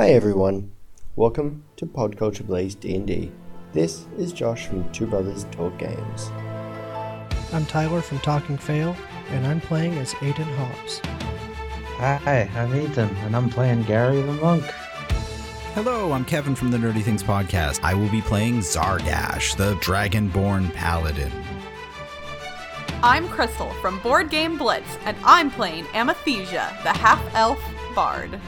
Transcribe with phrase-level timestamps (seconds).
[0.00, 0.72] Hi everyone,
[1.14, 3.30] welcome to Pod Culture Plays D&D.
[3.74, 6.30] This is Josh from Two Brothers Talk Games.
[7.52, 8.96] I'm Tyler from Talking Fail,
[9.28, 11.02] and I'm playing as Aiden Hobbs.
[11.98, 14.64] Hi, I'm Ethan, and I'm playing Gary the Monk.
[15.74, 17.80] Hello, I'm Kevin from the Nerdy Things Podcast.
[17.82, 21.30] I will be playing Zargash, the Dragonborn Paladin.
[23.02, 27.62] I'm Crystal from Board Game Blitz, and I'm playing Amathesia, the half elf
[27.94, 28.40] bard.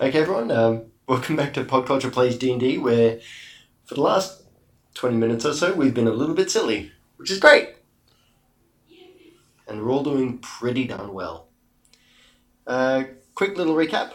[0.00, 3.20] Okay everyone, um, welcome back to Podculture Plays D&D where
[3.84, 4.42] for the last
[4.94, 7.76] 20 minutes or so we've been a little bit silly, which is great.
[9.68, 11.46] And we're all doing pretty darn well.
[12.66, 13.04] Uh,
[13.36, 14.14] quick little recap.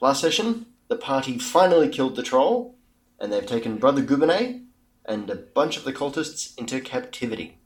[0.00, 2.76] Last session, the party finally killed the troll,
[3.18, 4.62] and they've taken Brother Gubernay
[5.04, 7.58] and a bunch of the cultists into captivity.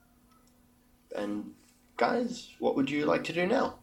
[1.14, 1.52] And
[1.98, 3.80] guys, what would you like to do now?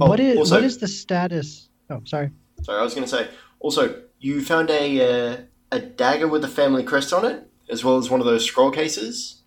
[0.00, 1.68] Oh, what is also- what is the status?
[1.90, 2.30] Oh, sorry.
[2.62, 3.28] Sorry, I was going to say.
[3.60, 5.36] Also, you found a uh,
[5.72, 8.70] a dagger with a family crest on it, as well as one of those scroll
[8.70, 9.42] cases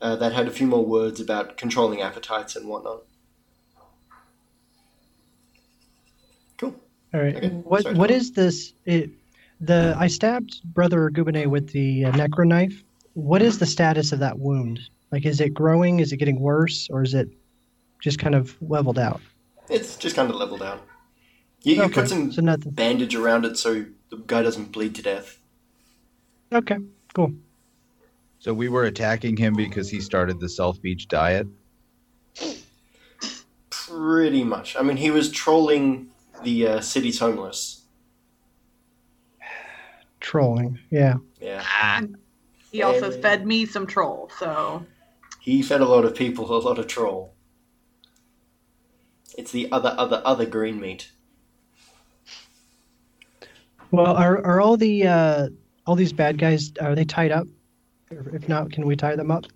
[0.00, 3.02] uh, that had a few more words about controlling appetites and whatnot.
[6.58, 6.74] Cool.
[7.14, 7.36] All right.
[7.36, 8.72] Okay, What sorry, what is this?
[8.84, 9.10] It,
[9.60, 12.82] the I stabbed Brother Gubernay with the uh, necro knife.
[13.14, 14.80] What is the status of that wound?
[15.10, 16.00] Like, is it growing?
[16.00, 17.28] Is it getting worse, or is it
[18.00, 19.20] just kind of leveled out?
[19.68, 20.86] It's just kind of leveled out.
[21.62, 22.72] You, you Okay, put some so nothing.
[22.72, 25.38] bandage around it so the guy doesn't bleed to death.
[26.52, 26.78] Okay,
[27.14, 27.32] cool.
[28.38, 31.48] So we were attacking him because he started the South Beach diet.
[33.70, 34.76] Pretty much.
[34.76, 36.08] I mean, he was trolling
[36.44, 37.82] the uh, city's homeless.
[40.20, 40.78] Trolling.
[40.90, 41.14] Yeah.
[41.40, 41.64] Yeah.
[42.72, 43.20] He also Hey.
[43.20, 44.84] fed me some troll, so
[45.40, 47.35] He fed a lot of people a lot of troll.
[49.36, 51.10] It's the other, other, other green meat.
[53.90, 55.48] Well, are are all the uh,
[55.86, 57.46] all these bad guys are they tied up?
[58.10, 59.46] If not, can we tie them up?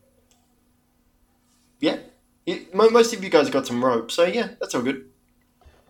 [1.81, 1.99] Yeah.
[2.47, 5.05] It, most of you guys got some rope, so yeah, that's all good.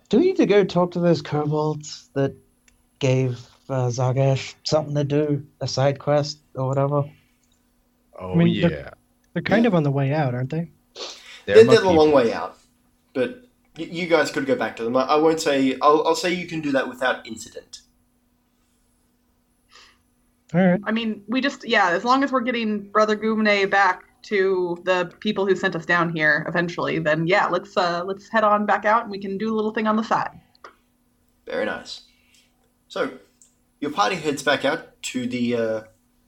[0.09, 2.35] Do we need to go talk to those kobolds that
[2.99, 3.39] gave
[3.69, 7.05] uh, Zargash something to do, a side quest or whatever?
[8.19, 8.93] Oh I mean, yeah, the-
[9.35, 10.71] They're kind of on the way out, aren't they?
[11.47, 12.59] They're, my they're a long way out,
[13.15, 13.49] but y-
[13.87, 14.97] you guys could go back to them.
[14.97, 15.77] I, I won't say.
[15.81, 17.83] I'll, I'll say you can do that without incident.
[20.53, 20.81] All right.
[20.85, 25.13] I mean, we just yeah, as long as we're getting Brother Gubernay back to the
[25.21, 28.85] people who sent us down here eventually, then yeah, let's uh let's head on back
[28.85, 30.41] out and we can do a little thing on the side.
[31.47, 32.03] Very nice.
[32.89, 33.19] So,
[33.81, 35.83] your party heads back out to the uh,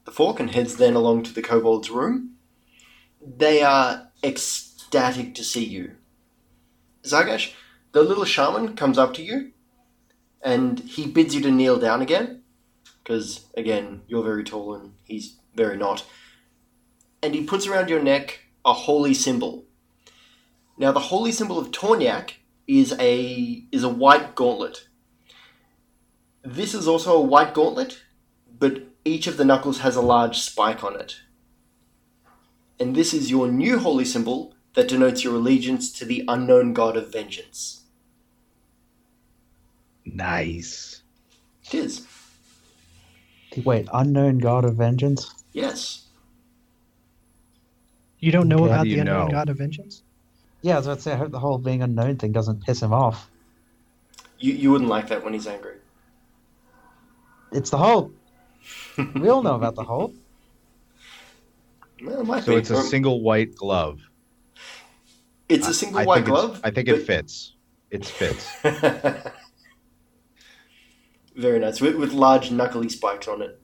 [0.05, 2.35] the fork and heads then along to the kobold's room.
[3.21, 5.95] They are ecstatic to see you.
[7.03, 7.53] Zargash,
[7.91, 9.51] the little shaman comes up to you,
[10.41, 12.43] and he bids you to kneel down again,
[13.03, 16.05] because again you're very tall and he's very not.
[17.21, 19.65] And he puts around your neck a holy symbol.
[20.77, 22.33] Now, the holy symbol of Torniak
[22.67, 24.87] is a is a white gauntlet.
[26.43, 28.01] This is also a white gauntlet,
[28.59, 31.21] but each of the knuckles has a large spike on it.
[32.79, 36.97] And this is your new holy symbol that denotes your allegiance to the unknown god
[36.97, 37.83] of vengeance.
[40.05, 41.01] Nice.
[41.65, 42.07] It is.
[43.55, 45.33] Wait, unknown god of vengeance?
[45.53, 46.07] Yes.
[48.19, 49.31] You don't know Okay, how about do the you unknown know?
[49.31, 50.03] god of vengeance?
[50.61, 52.81] Yeah, I was about to say, I hope the whole being unknown thing doesn't piss
[52.81, 53.29] him off.
[54.39, 55.77] You, you wouldn't like that when he's angry.
[57.51, 58.11] It's the Hulk.
[59.15, 60.13] We all know about the Hulk.
[62.03, 62.57] Well, it might So be.
[62.57, 64.01] it's a single white glove.
[65.53, 66.59] It's a single I white glove.
[66.63, 67.53] I think it fits.
[67.91, 68.45] It fits.
[68.61, 68.83] fits.
[71.35, 73.59] Very nice, with, with large knuckly spikes on it.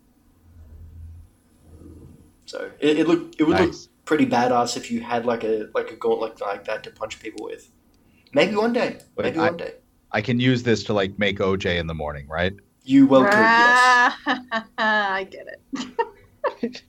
[2.45, 5.91] So it, it look it would look pretty badass if you had like a like
[5.91, 7.69] a gauntlet like that to punch people with.
[8.33, 8.97] Maybe one day.
[9.15, 9.73] Wait, Maybe I- one day.
[10.11, 12.55] I can use this to like make OJ in the morning, right?
[12.83, 14.13] You well could, yes.
[14.25, 15.45] Ah, I get
[16.63, 16.83] it.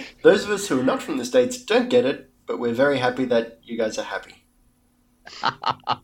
[0.22, 2.98] Those of us who are not from the States don't get it, but we're very
[2.98, 4.42] happy that you guys are happy.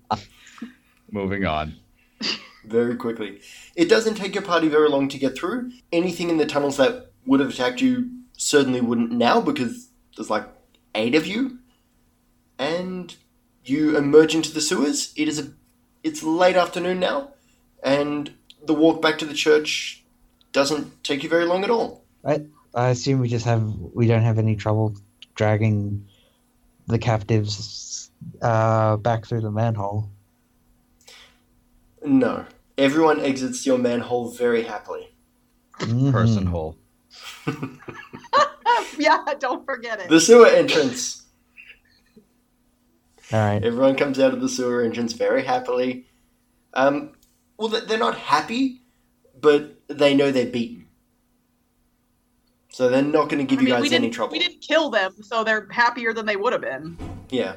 [1.11, 1.77] Moving on.
[2.67, 3.41] Very quickly.
[3.75, 5.73] It doesn't take your party very long to get through.
[5.91, 10.47] Anything in the tunnels that would have attacked you certainly wouldn't now because there's like
[10.95, 11.59] eight of you.
[12.59, 13.17] And
[13.65, 15.13] you emerge into the sewers.
[15.17, 15.51] It is a
[16.03, 17.31] it's late afternoon now,
[17.83, 18.31] and
[18.63, 20.05] the walk back to the church
[20.53, 22.05] doesn't take you very long at all.
[22.75, 23.65] I assume we just have
[23.95, 24.95] we don't have any trouble
[25.35, 26.07] dragging
[26.87, 28.11] the captives
[28.43, 30.09] uh, back through the manhole.
[32.05, 32.45] No.
[32.77, 35.09] Everyone exits your manhole very happily.
[35.79, 36.13] Mhm.
[36.13, 36.77] Person hole.
[38.99, 40.09] yeah, don't forget it.
[40.09, 41.23] The sewer entrance.
[43.33, 43.65] All right.
[43.65, 46.07] Everyone comes out of the sewer entrance very happily.
[46.75, 47.13] Um,
[47.57, 48.83] well, they're not happy,
[49.41, 50.84] but they know they're beaten.
[52.75, 54.33] So they're not going to give I mean, you guys any trouble.
[54.33, 56.99] We didn't kill them, so they're happier than they would have been.
[57.31, 57.55] Yeah.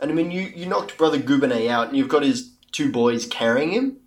[0.00, 3.26] And I mean, you, you knocked Brother Gubernay out, and you've got his two boys
[3.26, 3.98] carrying him.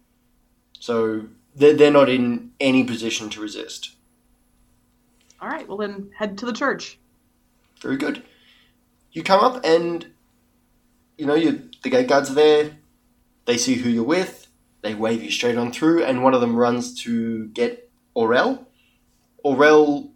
[0.80, 3.92] So they're, they're not in any position to resist.
[5.40, 6.98] All right, well then head to the church.
[7.80, 8.24] Very good.
[9.12, 10.08] You come up, and
[11.20, 12.72] you know you the gate guards are there.
[13.46, 14.48] They see who you're with.
[14.82, 18.66] They wave you straight on through, and one of them runs to get Aurel.
[19.45, 20.12] Aurel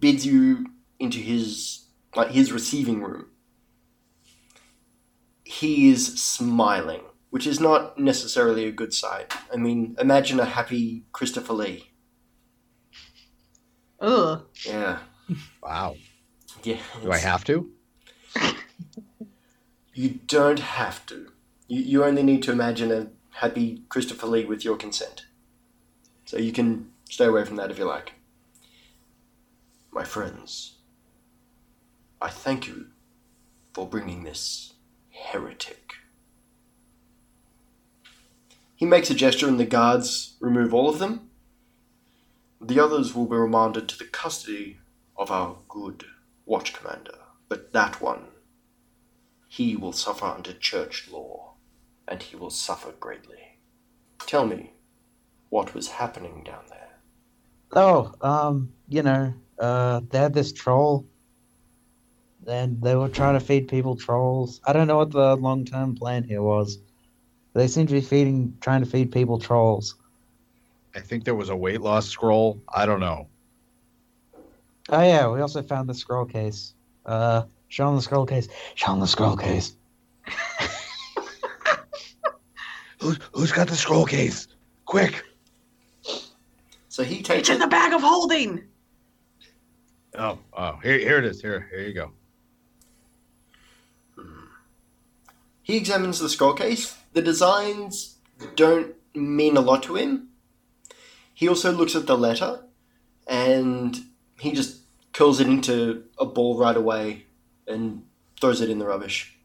[0.00, 0.66] bids you
[0.98, 1.86] into his
[2.16, 3.26] like his receiving room.
[5.44, 9.24] He is smiling, which is not necessarily a good sign.
[9.52, 11.90] I mean, imagine a happy Christopher Lee.
[14.00, 14.44] Ugh.
[14.66, 14.98] Yeah,
[15.62, 15.96] Wow.
[16.62, 16.78] yeah.
[17.02, 17.70] Do I have to?
[19.92, 21.28] You don't have to.
[21.68, 25.26] You, you only need to imagine a happy Christopher Lee with your consent.
[26.24, 28.12] So you can stay away from that if you like.
[29.94, 30.78] My friends,
[32.20, 32.86] I thank you
[33.72, 34.72] for bringing this
[35.10, 35.92] heretic.
[38.74, 41.30] He makes a gesture and the guards remove all of them.
[42.60, 44.78] The others will be remanded to the custody
[45.16, 46.04] of our good
[46.44, 47.18] watch commander,
[47.48, 48.26] but that one
[49.46, 51.52] he will suffer under church law,
[52.08, 53.58] and he will suffer greatly.
[54.26, 54.72] Tell me,
[55.50, 56.98] what was happening down there?
[57.70, 61.06] Oh, um, you know, uh, they had this troll,
[62.46, 64.60] and they were trying to feed people trolls.
[64.64, 66.78] I don't know what the long-term plan here was.
[67.54, 69.94] They seem to be feeding, trying to feed people trolls.
[70.94, 72.60] I think there was a weight loss scroll.
[72.72, 73.28] I don't know.
[74.90, 76.74] Oh yeah, we also found the scroll case.
[77.06, 78.48] Uh, show them the scroll case.
[78.74, 79.76] Show them the scroll case.
[83.00, 84.48] Who's who's got the scroll case?
[84.86, 85.22] Quick!
[86.88, 88.62] So he takes It's in the bag of holding.
[90.16, 91.40] Oh, oh, here, here it is.
[91.40, 92.12] Here, here you go.
[95.62, 96.96] He examines the scroll case.
[97.14, 98.18] The designs
[98.54, 100.28] don't mean a lot to him.
[101.32, 102.64] He also looks at the letter,
[103.26, 103.98] and
[104.38, 104.82] he just
[105.12, 107.26] curls it into a ball right away
[107.66, 108.04] and
[108.40, 109.36] throws it in the rubbish.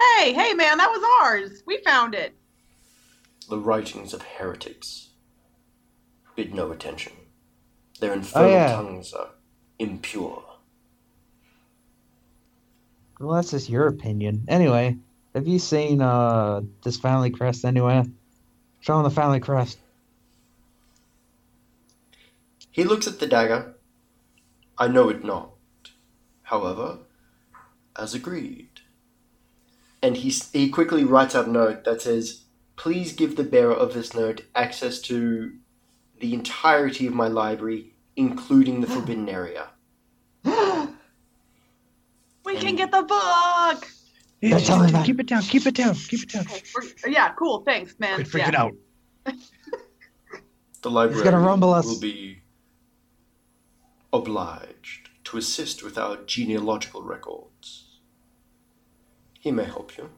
[0.00, 1.62] Hey, hey, man, that was ours.
[1.66, 2.34] We found it.
[3.48, 5.10] The writings of heretics
[6.34, 7.12] bid no attention.
[8.00, 8.72] Their oh, infernal yeah.
[8.72, 9.30] tongues are
[9.78, 10.42] impure.
[13.18, 14.44] Well, that's just your opinion.
[14.48, 14.96] Anyway,
[15.34, 18.04] have you seen uh this family crest anywhere?
[18.80, 19.78] Show them the family crest.
[22.70, 23.74] He looks at the dagger.
[24.78, 25.50] I know it not.
[26.42, 26.98] However,
[27.98, 28.68] as agreed.
[30.02, 32.42] And he, he quickly writes out a note that says,
[32.76, 35.54] Please give the bearer of this note access to
[36.20, 39.68] the entirety of my library, including the forbidden area.
[42.44, 43.88] We can get the book.
[44.40, 45.04] Yeah, tell him that.
[45.04, 45.42] keep it down.
[45.42, 45.96] Keep it down.
[45.96, 46.46] Keep it down.
[46.46, 47.62] Okay, yeah, cool.
[47.62, 48.14] Thanks, man.
[48.14, 48.62] Quit freaking yeah.
[48.62, 48.74] out.
[50.82, 51.86] The library gonna rumble us.
[51.86, 52.42] will be
[54.12, 57.98] obliged to assist with our genealogical records.
[59.40, 60.08] He may help you.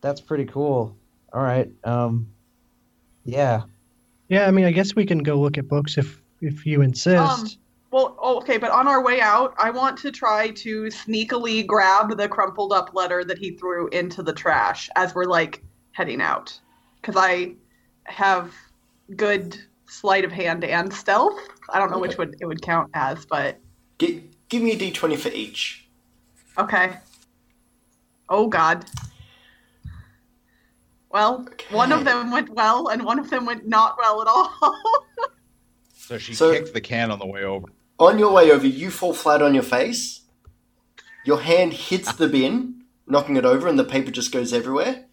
[0.00, 0.96] That's pretty cool.
[1.32, 1.68] All right.
[1.82, 2.28] Um.
[3.24, 3.62] Yeah.
[4.30, 7.16] Yeah, I mean, I guess we can go look at books if if you insist.
[7.18, 7.46] Um,
[7.90, 12.16] Well, oh, okay, but on our way out, I want to try to sneakily grab
[12.16, 16.58] the crumpled up letter that he threw into the trash as we're like heading out.
[17.00, 17.54] Because I
[18.04, 18.54] have
[19.16, 21.36] good sleight of hand and stealth.
[21.70, 22.18] I don't know which Okay.
[22.18, 23.58] would it would count as, but
[23.98, 25.88] Gi- give me a d20 for each.
[26.56, 26.96] okay.
[28.28, 28.84] Oh God.
[31.10, 34.76] Well, one of them went well, and one of them went not well at all.
[35.92, 37.68] So she So- kicked the can on the way over.
[38.00, 40.22] On your way over, you fall flat on your face.
[41.24, 45.04] Your hand hits the bin, knocking it over, and the paper just goes everywhere.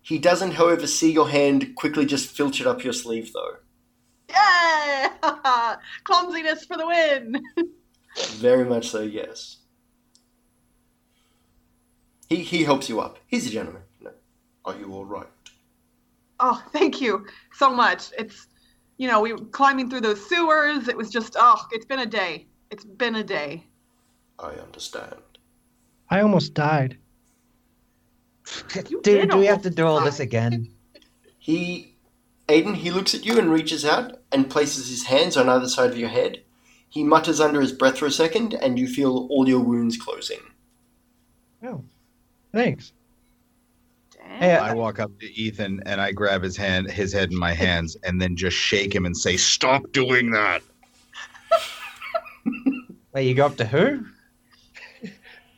[0.00, 3.56] He doesn't, however, see your hand quickly just filch it up your sleeve, though.
[4.30, 5.08] Yay!
[6.04, 7.42] Clumsiness for the win.
[8.36, 9.58] Very much so, yes.
[12.30, 13.18] He, he helps you up.
[13.26, 13.82] He's a gentleman.
[14.66, 14.72] No.
[14.72, 15.26] Are you all right?
[16.40, 18.10] Oh, thank you so much.
[18.18, 18.46] It's,
[18.96, 20.88] you know, we were climbing through those sewers.
[20.88, 22.46] It was just, oh, it's been a day.
[22.70, 23.64] It's been a day.
[24.38, 25.16] I understand.
[26.10, 26.96] I almost died.
[28.72, 30.72] You Do, did do we have to do all this again?
[31.38, 31.96] He,
[32.48, 35.90] Aiden, he looks at you and reaches out and places his hands on either side
[35.90, 36.42] of your head.
[36.88, 40.40] He mutters under his breath for a second, and you feel all your wounds closing.
[41.62, 41.84] Oh,
[42.52, 42.92] thanks.
[44.28, 44.38] Damn.
[44.40, 47.52] Hey, I walk up to Ethan and I grab his hand, his head in my
[47.54, 50.62] hands, and then just shake him and say, "Stop doing that."
[53.12, 54.04] Wait, you go up to who?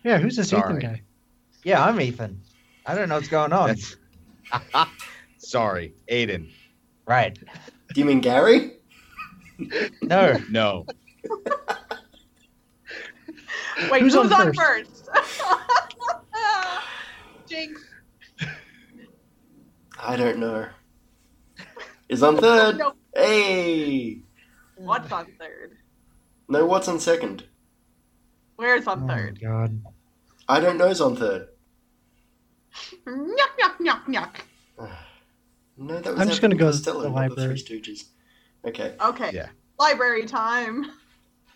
[0.04, 0.78] Yeah, who's this Sorry.
[0.78, 1.02] Ethan guy?
[1.64, 2.40] Yeah, I'm Ethan.
[2.86, 3.76] I don't know what's going on.
[5.38, 6.50] Sorry, Aiden.
[7.06, 7.36] right.
[7.92, 8.72] Do you mean Gary?
[10.02, 10.38] No.
[10.48, 10.86] No,
[13.90, 15.08] Wait, Who's who's, on on first?
[17.48, 17.82] Jinx.
[20.02, 20.66] I don't know.
[22.08, 22.76] Is on third.
[22.78, 24.22] No, Hey!
[24.76, 25.76] what's on third?
[26.48, 27.44] No, what's on second?
[28.56, 29.40] Where's on Oh my third?
[29.40, 29.82] god.
[30.48, 30.86] I don't know.
[30.88, 31.48] know's on third.
[33.06, 34.34] Nyuk, nyuk, nyuk, nyuk.
[35.76, 37.54] No, that was I'm just gonna go to the library.
[37.54, 38.04] The Three Stooges.
[38.66, 39.30] Okay, Okay.
[39.32, 39.48] Yeah.
[39.78, 40.90] Library time.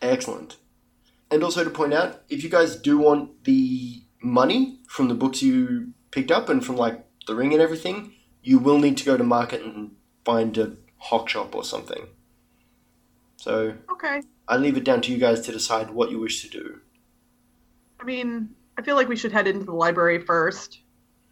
[0.01, 0.57] excellent.
[1.31, 5.43] And also to point out, if you guys do want the money from the books
[5.43, 8.13] you picked up and from like the ring and everything,
[8.45, 9.91] you will need to go to market and
[10.25, 12.07] find a hock shop or something.
[13.37, 14.23] So Okay.
[14.47, 16.81] I leave it down to you guys to decide what you wish to do.
[17.99, 20.81] I mean, I feel like we should head into the library first,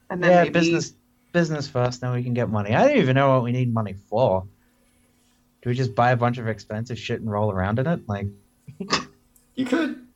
[0.09, 0.95] and then yeah, maybe business
[1.33, 2.75] business first, then we can get money.
[2.75, 4.47] I don't even know what we need money for.
[5.63, 8.01] Do we just buy a bunch of expensive shit and roll around in it?
[8.09, 8.27] Like,
[9.55, 10.07] You could.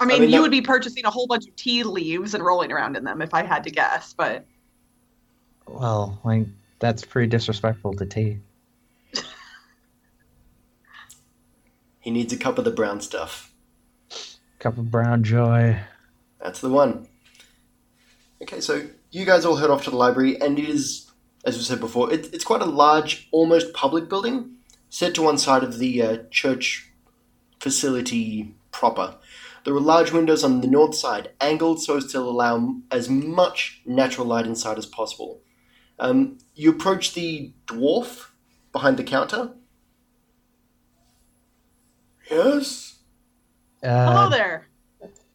[0.00, 2.42] I mean, mean, you that- would be purchasing a whole bunch of tea leaves and
[2.44, 4.46] rolling around in them if I had to guess, but
[5.72, 6.46] well, like
[6.78, 8.38] that's pretty disrespectful to tea.
[12.00, 13.52] He needs a cup of the brown stuff.
[14.58, 15.78] Cup of brown joy.
[16.42, 17.06] That's the one.
[18.42, 21.12] Okay, so you guys all head off to the library, and it is,
[21.44, 24.56] as we said before, it, it's quite a large, almost public building,
[24.90, 26.90] set to one side of the uh, church
[27.60, 29.14] facility proper.
[29.64, 33.80] There are large windows on the north side, angled so as to allow as much
[33.86, 35.40] natural light inside as possible.
[36.02, 38.26] Um, you approach the dwarf
[38.72, 39.52] behind the counter.
[42.28, 42.96] Yes?
[43.84, 44.66] Uh, hello there.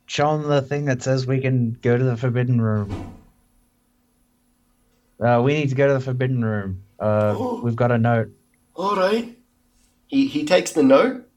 [0.08, 3.14] show him the thing that says we can go to the forbidden room.
[5.22, 6.84] Uh, we need to go to the forbidden room.
[7.00, 7.62] Uh, Oh.
[7.64, 8.30] we've got a note.
[8.76, 9.38] All right.
[10.08, 11.30] He he takes the note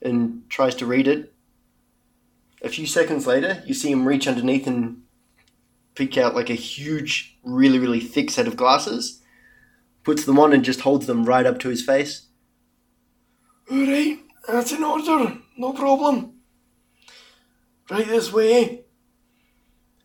[0.00, 1.32] and tries to read it.
[2.62, 4.99] A few seconds later, you see him reach underneath and
[5.94, 9.22] pick out like a huge, really, really thick set of glasses.
[10.02, 12.26] Puts them on and just holds them right up to his face.
[13.70, 14.18] All right,
[14.48, 15.38] that's in order.
[15.56, 16.34] No problem.
[17.90, 18.84] Right this way.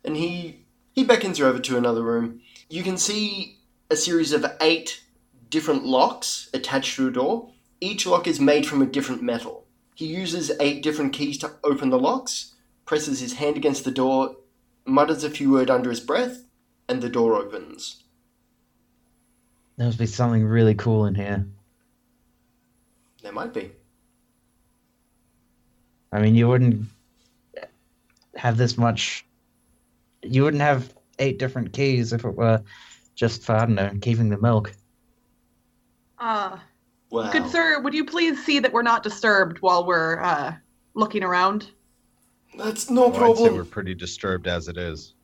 [0.04, 2.40] And he he beckons you over to another room.
[2.68, 3.58] You can see
[3.90, 5.02] a series of eight
[5.50, 7.50] different locks attached to a door.
[7.80, 9.66] Each lock is made from a different metal.
[9.94, 14.36] He uses eight different keys to open the locks, presses his hand against the door,
[14.86, 16.42] mutters a few words under his breath,
[16.88, 18.02] and the door opens.
[19.76, 21.46] There must be something really cool in here.
[23.22, 23.72] There might be.
[26.12, 26.86] I mean, you wouldn't
[28.36, 29.26] have this much.
[30.22, 32.62] You wouldn't have eight different keys if it were
[33.14, 34.72] just for, I don't know, keeping the milk.
[36.18, 36.58] Uh,
[37.10, 37.30] Wow.
[37.30, 40.54] good sir, would you please see that we're not disturbed while we're uh,
[40.94, 41.70] looking around?
[42.56, 45.14] That's no Well, I'd say we're pretty disturbed as it is.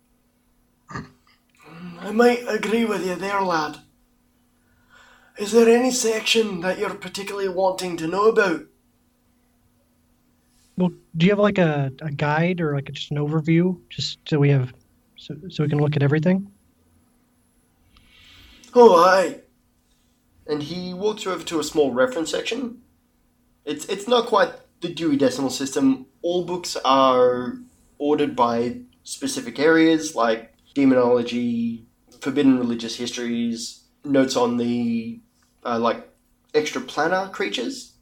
[0.90, 3.78] I might agree with you there, lad.
[5.38, 8.66] Is there any section that you're particularly wanting to know about?
[10.76, 14.38] Well, do you have like a, a guide or like just an overview, just so
[14.38, 14.74] we have,
[15.16, 16.50] so, so we can look at everything?
[18.74, 19.40] Oh, aye.
[20.46, 22.82] And he walks you over to a small reference section.
[23.64, 26.06] It's it's not quite the Dewey Decimal System.
[26.22, 27.58] All books are
[27.98, 31.86] ordered by specific areas like demonology,
[32.20, 35.20] forbidden religious histories, notes on the
[35.64, 36.08] uh, like
[36.54, 37.92] extra planar creatures.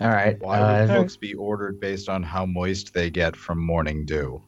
[0.00, 0.40] All right.
[0.40, 4.42] Why uh, would books be ordered based on how moist they get from morning dew?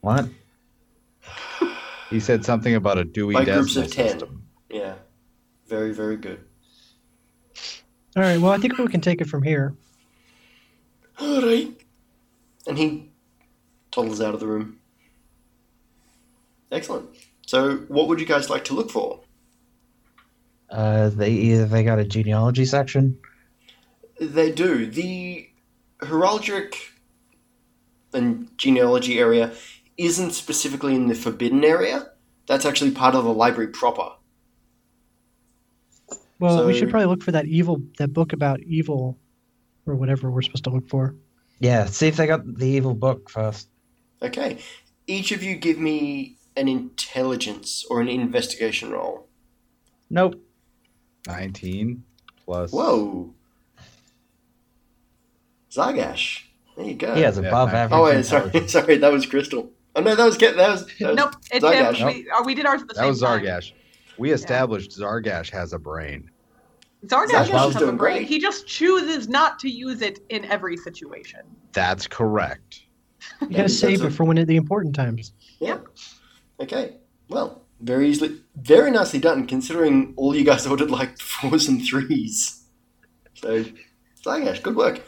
[0.00, 0.28] what?
[2.08, 4.08] He said something about a Dewey By groups of 10.
[4.10, 4.46] System.
[4.70, 4.94] Yeah,
[5.66, 6.38] very very good.
[8.14, 8.40] All right.
[8.40, 9.74] Well, I think we can take it from here.
[11.18, 11.74] All right.
[12.66, 13.10] And he
[13.90, 14.78] toddles out of the room.
[16.70, 17.08] Excellent.
[17.46, 19.20] So, what would you guys like to look for?
[20.68, 23.18] Uh, they either they got a genealogy section.
[24.20, 24.86] They do.
[24.86, 25.48] The
[26.00, 26.74] heraldric
[28.12, 29.52] and genealogy area
[29.96, 32.10] isn't specifically in the forbidden area.
[32.46, 34.10] That's actually part of the library proper.
[36.38, 39.16] Well, we should probably look for that evil, that book about evil,
[39.86, 41.14] or whatever we're supposed to look for.
[41.60, 43.68] Yeah, see if they got the evil book first.
[44.22, 44.58] Okay.
[45.06, 49.28] Each of you give me an intelligence or an investigation roll.
[50.10, 50.34] Nope.
[51.26, 52.02] 19
[52.44, 52.72] plus.
[52.72, 53.32] Whoa.
[55.70, 56.42] Zargash.
[56.76, 57.14] There you go.
[57.14, 57.76] He has above nice.
[57.76, 57.98] average.
[57.98, 59.70] Oh wait, sorry, sorry, that was Crystal.
[59.94, 61.96] Oh no, that was Ke- that was, that was Nope, it's Zargash.
[61.96, 62.06] him.
[62.08, 63.42] We, oh, we did ours at the That same was time.
[63.42, 63.72] Zargash.
[64.18, 66.30] We established Zargash has a brain.
[67.06, 68.16] Zargash Zargash doesn't is doing brain.
[68.18, 68.28] great.
[68.28, 71.40] He just chooses not to use it in every situation.
[71.72, 72.82] That's correct.
[73.40, 75.32] You Yeah, gotta save it for when it, the important times.
[75.60, 75.78] Yeah.
[76.60, 76.96] Okay.
[77.28, 82.64] Well, very easily, very nicely done, considering all you guys ordered like fours and threes.
[83.34, 83.64] So,
[84.24, 85.02] Zargash, good work.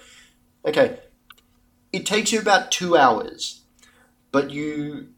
[0.67, 0.99] Okay.
[1.93, 3.63] It takes you about two hours,
[4.31, 5.09] but you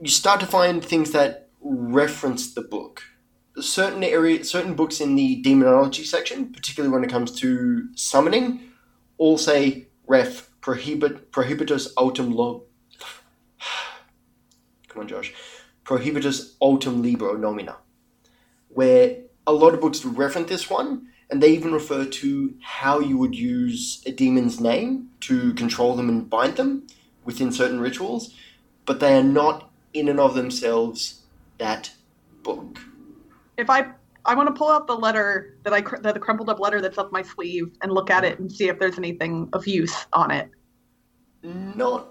[0.00, 3.02] you start to find things that reference the book.
[3.58, 8.60] Certain area, certain books in the demonology section, particularly when it comes to summoning,
[9.18, 12.64] all say ref prohibit prohibitus autem lo.
[14.88, 15.32] Come on, Josh.
[15.84, 17.76] Prohibitus autem libro nomina,
[18.68, 23.16] where a lot of books reference this one, and they even refer to how you
[23.16, 26.86] would use a demon's name to control them and bind them
[27.24, 28.34] within certain rituals,
[28.84, 31.22] but they are not in and of themselves
[31.58, 31.90] that
[32.42, 32.80] book.
[33.56, 33.92] If I
[34.24, 36.80] I want to pull out the letter that I cr- the, the crumpled up letter
[36.80, 40.06] that's up my sleeve and look at it and see if there's anything of use
[40.12, 40.50] on it.
[41.42, 42.08] Not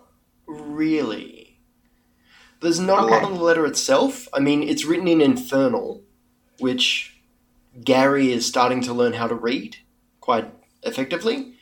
[0.48, 1.60] really.
[2.62, 4.28] There's not a lot on the letter itself.
[4.34, 6.04] I mean, it's written in Infernal,
[6.60, 7.22] which
[7.84, 9.78] Gary is starting to learn how to read
[10.22, 10.52] quite
[10.84, 11.56] effectively,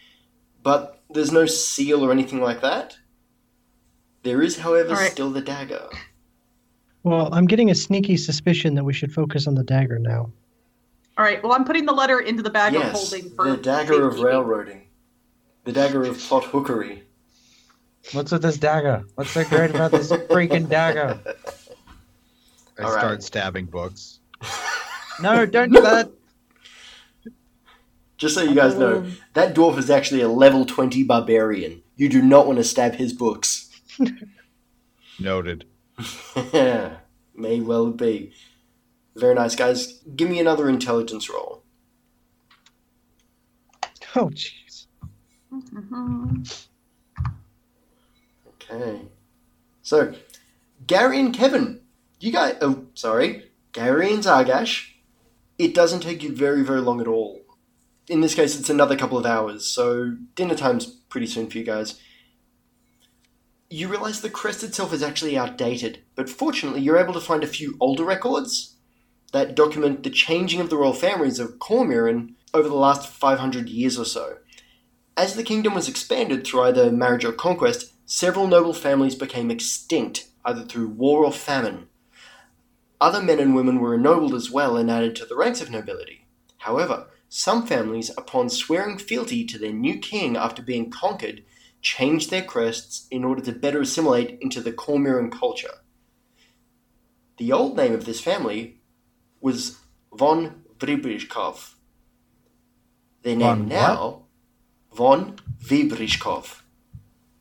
[0.62, 2.98] but there's no seal or anything like that.
[4.22, 5.12] There is, however, right.
[5.12, 5.90] still the dagger.
[7.04, 10.32] Well, I'm getting a sneaky suspicion that we should focus on the dagger now.
[11.18, 11.44] All right.
[11.44, 14.20] Well, I'm putting the letter into the bag of yes, holding for the dagger of
[14.20, 14.88] railroading.
[15.66, 17.04] The dagger of plot hookery.
[18.12, 19.04] What's with this dagger?
[19.16, 21.20] What's so great about this freaking dagger?
[22.80, 23.24] I All start right.
[23.24, 24.20] stabbing books.
[25.22, 26.12] No, don't do that.
[28.18, 31.82] Just so you guys know, that dwarf is actually a level 20 barbarian.
[31.96, 33.70] You do not want to stab his books.
[35.20, 35.66] Noted.
[37.36, 38.34] May well be.
[39.16, 40.00] Very nice, guys.
[40.16, 41.64] Give me another intelligence roll.
[44.16, 44.88] Oh, jeez.
[48.72, 49.02] Okay.
[49.82, 50.14] So,
[50.88, 51.82] Gary and Kevin,
[52.20, 52.56] you guys.
[52.62, 53.52] Oh, sorry.
[53.74, 54.92] Gary and Zargash.
[55.58, 57.42] It doesn't take you very, very long at all.
[58.08, 61.64] In this case, it's another couple of hours, so dinner time's pretty soon for you
[61.64, 62.00] guys.
[63.74, 67.48] You realize the crest itself is actually outdated, but fortunately, you're able to find a
[67.48, 68.76] few older records
[69.32, 73.98] that document the changing of the royal families of Cormiran over the last 500 years
[73.98, 74.38] or so.
[75.18, 80.28] As the kingdom was expanded through either marriage or conquest, several noble families became extinct,
[80.46, 81.88] either through war or famine.
[83.02, 86.28] Other men and women were ennobled as well and added to the ranks of nobility.
[86.60, 91.44] However, some families, upon swearing fealty to their new king after being conquered,
[91.84, 95.76] changed their crests in order to better assimilate into the Cormoran culture.
[97.38, 98.80] The old name of this family
[99.42, 99.78] was
[100.14, 101.74] von Vribrishkov.
[103.22, 103.70] Their name Von what?
[103.70, 104.22] now,
[104.94, 106.62] von Vibrishkov.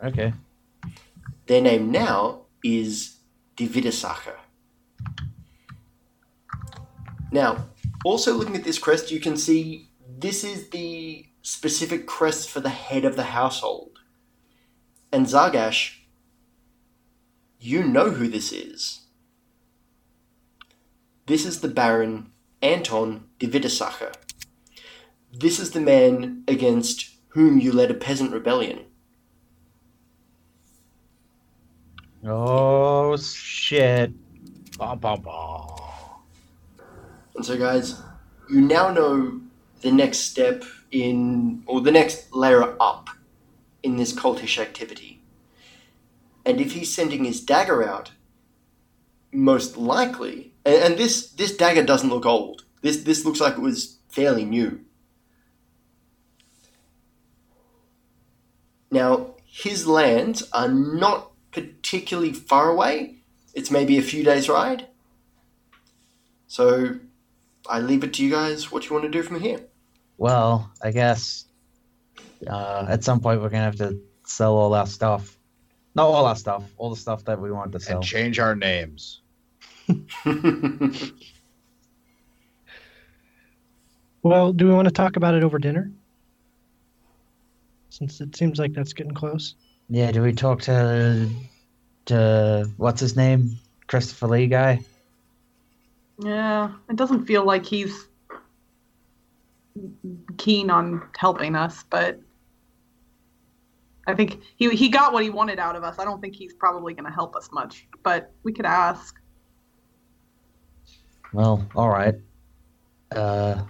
[0.03, 0.35] Okay.
[1.47, 3.17] Their name now is
[3.57, 4.37] Die Widersacher.
[7.31, 7.69] Now,
[8.05, 12.69] also looking at this crest, you can see this is the specific crest for the
[12.69, 13.92] head of the household.
[15.13, 15.99] And Zargash,
[17.61, 19.03] you know who this is.
[21.27, 24.15] This is the Baron Anton de Widersacher.
[25.31, 28.81] This is the man against whom you led a peasant rebellion.
[32.25, 34.13] Oh shit.
[34.79, 35.67] Bah, bah, bah.
[37.37, 38.01] And so, guys,
[38.49, 39.41] you now know
[39.83, 43.11] the next step in, or the next layer up
[43.83, 45.23] in this cultish activity.
[46.45, 48.13] And if he's sending his dagger out,
[49.33, 52.65] most likely, and, and this this dagger doesn't look old.
[52.83, 54.81] This this looks like it was fairly new.
[58.91, 63.23] Now, his lands are not particularly far away.
[63.55, 64.87] It's maybe a few days' ride.
[66.47, 66.97] So
[67.69, 69.61] I leave it to you guys what you want to do from here.
[70.19, 71.47] Well, I guess
[72.49, 75.37] uh, at some point we're gonna have to sell all our stuff.
[75.95, 77.97] Not all our stuff, all the stuff that we want to sell.
[77.97, 79.21] and change our names.
[84.23, 85.91] Well, do we want to talk about it over dinner?
[87.91, 89.57] Since it seems like that's getting close.
[89.89, 91.29] Yeah, do we talk to
[92.07, 93.59] to what's his name?
[93.89, 94.81] Christopher Lee guy?
[96.19, 98.07] Yeah, it doesn't feel like he's
[100.39, 102.21] keen on helping us, but
[104.07, 105.99] I think he he got what he wanted out of us.
[105.99, 109.15] I don't think he's probably going to help us much, but we could ask.
[111.33, 112.15] Well, all right.
[113.15, 113.63] Uh,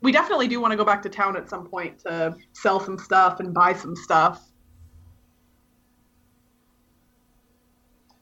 [0.00, 2.98] We definitely do want to go back to town at some point to sell some
[2.98, 4.50] stuff and buy some stuff.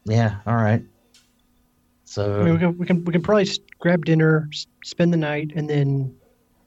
[0.09, 0.83] yeah, all right.
[2.05, 3.49] So I mean, we can we can we can probably
[3.79, 4.49] grab dinner,
[4.85, 6.17] spend the night, and then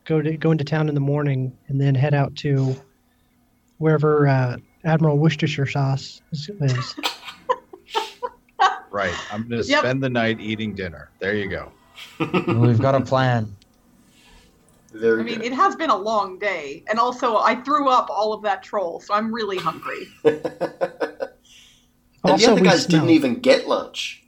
[0.06, 2.76] go to go into town in the morning, and then head out to
[3.82, 6.50] wherever uh, Admiral Worcestershire sauce is.
[6.62, 6.96] is.
[8.94, 9.16] Right.
[9.32, 9.80] I'm going to Yep.
[9.80, 11.12] spend the night eating dinner.
[11.20, 11.72] There you go.
[12.20, 13.56] we've got a plan.
[14.92, 15.46] Very I mean, good.
[15.46, 19.00] it has been a long day, and also I threw up all of that troll,
[19.00, 20.08] so I'm really hungry.
[20.26, 20.42] and
[22.24, 23.00] the other guys smell.
[23.00, 24.24] didn't even get lunch.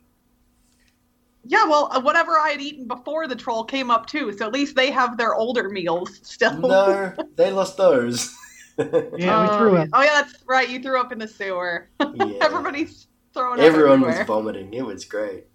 [1.43, 4.53] Yeah, well, uh, whatever I had eaten before the troll came up too, so at
[4.53, 6.57] least they have their older meals still.
[6.57, 8.33] No, they lost those.
[8.77, 9.89] Yeah, we Oh, threw up.
[9.93, 10.67] Oh yeah, that's right.
[10.69, 11.89] You threw up in the sewer.
[12.15, 12.39] Yeah.
[12.41, 14.73] Everybody's throwing up Everyone was vomiting.
[14.73, 15.45] It was great.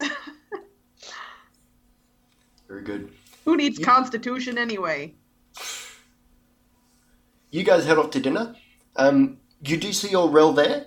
[2.68, 3.10] Very good.
[3.44, 5.14] Who needs You- constitution anyway?
[7.50, 8.56] You guys head off to dinner.
[8.96, 10.86] Um, you do see Aurel there.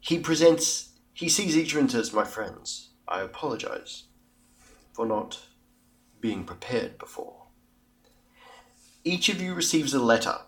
[0.00, 0.88] He presents.
[1.12, 2.90] He sees each of you as my friends.
[3.06, 4.04] I apologize
[4.92, 5.38] for not
[6.20, 7.44] being prepared before.
[9.04, 10.38] Each of you receives a letter.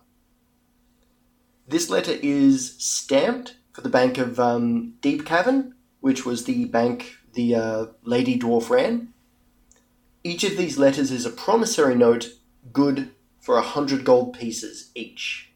[1.66, 7.16] This letter is stamped for the Bank of um, Deep Cavern, which was the bank
[7.34, 9.14] the uh, Lady Dwarf ran.
[10.24, 12.28] Each of these letters is a promissory note,
[12.72, 13.10] good
[13.40, 15.50] for a hundred gold pieces each.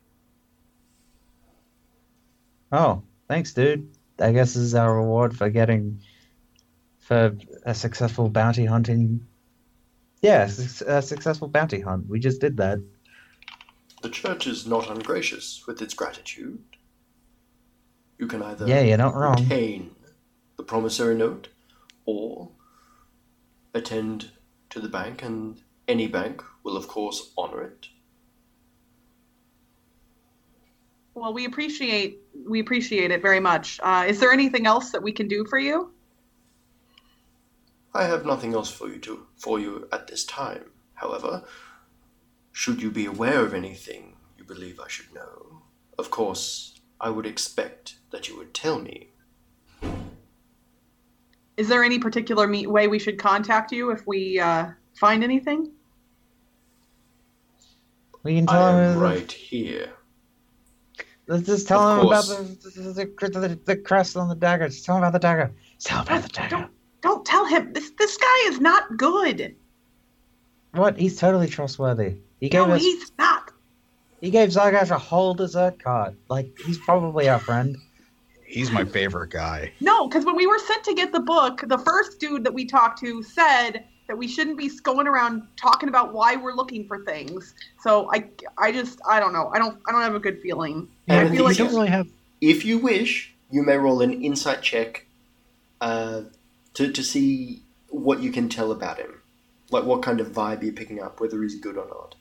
[2.73, 3.91] Oh, thanks, dude.
[4.19, 6.01] I guess this is our reward for getting
[6.99, 9.27] for a successful bounty hunting.
[10.23, 12.09] Yeah, suc- a successful bounty hunt.
[12.09, 12.79] We just did that.
[14.03, 16.59] The church is not ungracious with its gratitude.
[18.19, 19.43] You can either Yeah, you're not wrong.
[19.43, 19.95] retain
[20.57, 21.49] the promissory note
[22.07, 22.51] or
[23.75, 24.31] attend
[24.71, 27.89] to the bank, and any bank will, of course, honor it.
[31.15, 33.81] Well, we appreciate we appreciate it very much.
[33.83, 35.91] Uh, is there anything else that we can do for you?
[37.97, 40.65] I have nothing else for you to for you at this time.
[40.95, 41.45] However,
[42.53, 45.63] should you be aware of anything you believe I should know,
[45.99, 49.11] of course, I would expect that you would tell me.
[51.57, 55.73] Is there any particular me- way we should contact you if we uh, find anything?
[58.23, 58.99] We can tell I tell am him.
[58.99, 59.91] right here.
[61.29, 62.29] Let's just tell Of him about course.
[62.29, 64.69] the the, the, the the crest on the dagger.
[64.69, 65.55] Just tell him about the dagger.
[65.75, 66.51] Just tell him about the dagger.
[66.57, 67.73] Don't don't tell him.
[67.73, 69.55] This this guy is not good.
[70.73, 70.99] What?
[70.99, 72.17] He's totally trustworthy.
[72.41, 72.83] He gave No, us.
[72.83, 73.51] he's not.
[74.21, 76.17] He gave Zargash a whole dessert card.
[76.29, 77.77] Like he's probably our friend.
[78.45, 79.73] He's my favorite guy.
[79.81, 82.65] No, because when we were sent to get the book, the first dude that we
[82.65, 87.05] talked to said that we shouldn't be going around talking about why we're looking for
[87.05, 87.55] things.
[87.83, 88.25] So I,
[88.57, 89.51] I just, I don't know.
[89.53, 90.89] I don't, I don't have a good feeling.
[91.09, 92.07] Yeah, I feel like don't really have.
[92.41, 95.07] If you wish, you may roll an insight check
[95.81, 96.23] uh,
[96.77, 99.23] to, to see what you can tell about him.
[99.71, 102.15] Like what kind of vibe you're picking up, whether he's good or not.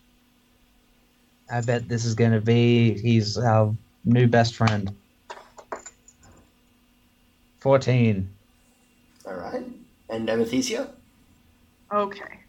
[1.51, 2.97] I bet this is gonna be.
[2.97, 4.95] He's our new best friend.
[7.59, 8.29] Fourteen.
[9.27, 9.65] All right.
[10.09, 10.89] And Amethysia?
[11.91, 12.39] okay.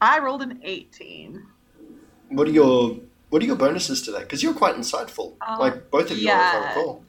[0.00, 1.42] I rolled an 18.
[2.28, 2.98] What are your
[3.30, 4.22] what are your bonuses to that?
[4.22, 5.34] Because you're quite insightful.
[5.40, 7.04] Uh, like both of you, are, if I recall.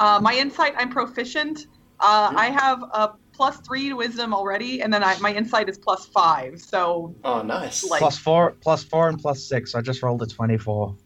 [0.00, 1.66] Uh, my insight, I'm proficient.
[2.00, 2.36] Uh, Mhm.
[2.36, 6.06] I have a plus three to wisdom already, and then I, my insight is plus
[6.06, 6.60] five.
[6.60, 7.84] So, Oh, nice.
[7.84, 9.74] Like- Plus four, plus four, and plus six.
[9.74, 10.96] I just rolled a twenty-four.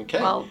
[0.00, 0.20] okay.
[0.20, 0.48] well,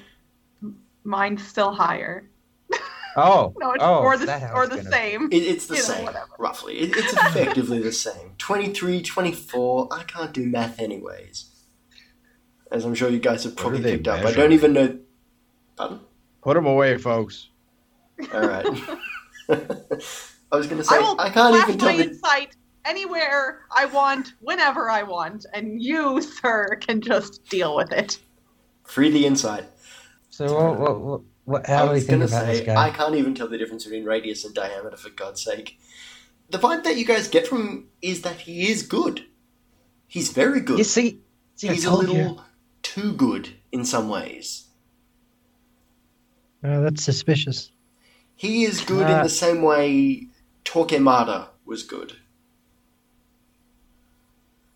[1.03, 2.29] mine's still higher.
[3.19, 5.29] Oh, No, it's oh, or the or the gonna same.
[5.31, 6.29] It, it's the you same, whatever.
[6.37, 6.77] roughly.
[6.79, 8.35] It, it's effectively the same.
[8.37, 9.87] 23, 24.
[9.91, 11.49] I can't do math anyways.
[12.71, 14.23] As I'm sure you guys have probably do they picked up.
[14.23, 14.99] I don't even know.
[15.75, 16.01] Pardon?
[16.43, 17.49] Put them away, folks.
[18.33, 18.65] All right.
[20.51, 22.03] I was going to say, I will I, can't flash even my tell the.
[22.03, 28.19] insight anywhere I want, whenever I want, and you, sir, can just deal with it.
[28.83, 29.65] Free the insight.
[30.29, 30.79] So what?
[30.79, 31.01] What?
[31.01, 32.73] what, what how I we was gonna say?
[32.75, 35.79] I can't even tell the difference between radius and diameter for God's sake.
[36.49, 39.25] The vibe that you guys get from him is that he is good.
[40.07, 40.77] He's very good.
[40.77, 41.19] You see,
[41.55, 42.39] see He's a little you.
[42.81, 44.67] too good in some ways.
[46.63, 47.71] Uh, that's suspicious.
[48.37, 50.27] He is good in Uh, the same way
[50.63, 52.15] Torquemada was good.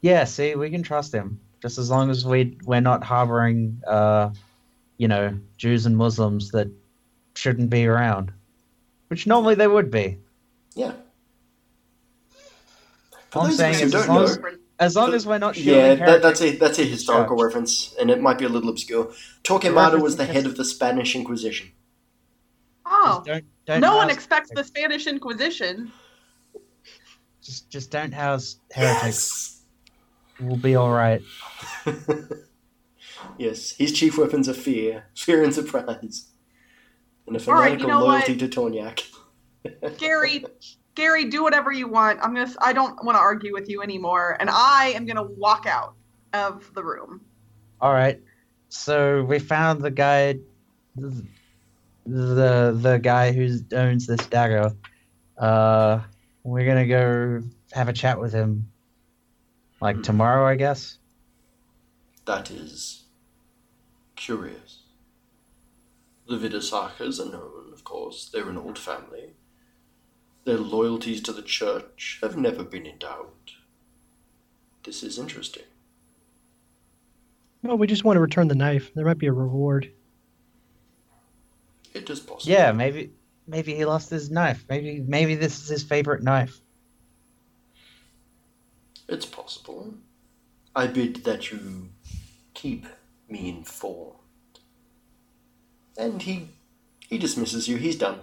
[0.01, 4.31] Yeah, see, we can trust him just as long as we we're not harboring, uh,
[4.97, 6.67] you know, Jews and Muslims that
[7.35, 8.33] shouldn't be around,
[9.09, 10.17] which normally they would be.
[10.75, 10.93] Yeah.
[13.29, 14.39] For I'm saying us who is as long as,
[14.79, 17.45] as long as we're not yeah, that, that's a that's a historical Church.
[17.45, 19.11] reference, and it might be a little obscure.
[19.43, 21.71] Torquemada was the head of the Spanish Inquisition.
[22.93, 25.91] Oh, don't, don't no one expects the Spanish Inquisition.
[27.41, 29.61] Just, just don't house heretics.
[30.41, 31.21] We'll be all right.
[33.37, 36.27] yes, his chief weapons are fear, fear and surprise,
[37.27, 38.39] and a All right, fanatical you know loyalty what?
[38.39, 39.03] to Torniak.
[39.97, 40.43] Gary,
[40.95, 42.19] Gary, do whatever you want.
[42.21, 42.51] I'm gonna.
[42.59, 45.93] I don't want to argue with you anymore, and I am gonna walk out
[46.33, 47.21] of the room.
[47.79, 48.19] All right.
[48.69, 50.39] So we found the guy,
[52.11, 54.71] the the guy who owns this dagger.
[55.37, 56.01] Uh,
[56.43, 58.69] we're gonna go have a chat with him,
[59.79, 60.01] like Hmm.
[60.01, 60.97] tomorrow, I guess.
[62.25, 63.03] That is
[64.15, 64.79] curious.
[66.27, 68.29] The Widersachers are known, of course.
[68.31, 69.33] They're an old family.
[70.45, 73.51] Their loyalties to the church have never been in doubt.
[74.83, 75.63] This is interesting.
[77.63, 78.91] Well, we just want to return the knife.
[78.95, 79.91] There might be a reward.
[81.93, 82.51] It is possible.
[82.51, 83.11] Yeah, maybe
[83.47, 84.65] maybe he lost his knife.
[84.69, 86.59] Maybe maybe this is his favorite knife.
[89.07, 89.93] It's possible.
[90.75, 91.89] I bid that you
[92.53, 92.85] keep
[93.27, 94.15] me informed.
[95.97, 96.47] And he
[96.99, 97.77] he dismisses you.
[97.77, 98.21] He's done.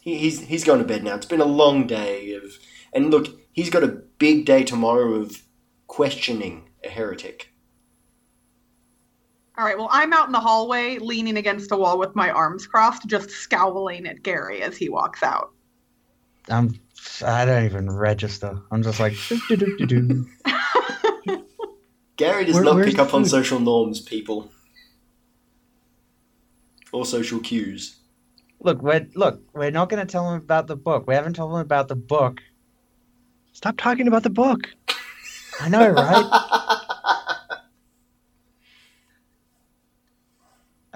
[0.00, 1.14] He, he's he's going to bed now.
[1.14, 2.58] It's been a long day of
[2.92, 5.42] and look, he's got a big day tomorrow of
[5.86, 7.52] questioning a heretic.
[9.58, 9.76] All right.
[9.78, 13.30] Well, I'm out in the hallway, leaning against a wall with my arms crossed, just
[13.30, 15.52] scowling at Gary as he walks out.
[16.48, 16.78] I'm
[17.24, 18.60] I don't even register.
[18.70, 19.14] I'm just like.
[22.16, 24.50] Gary does Where- not pick the up on social norms, people.
[26.92, 27.96] Or social cues.
[28.60, 31.06] look, we're look, we're not gonna tell him about the book.
[31.06, 32.40] We haven't told him about the book.
[33.52, 34.68] Stop talking about the book.
[35.60, 36.80] I know, right?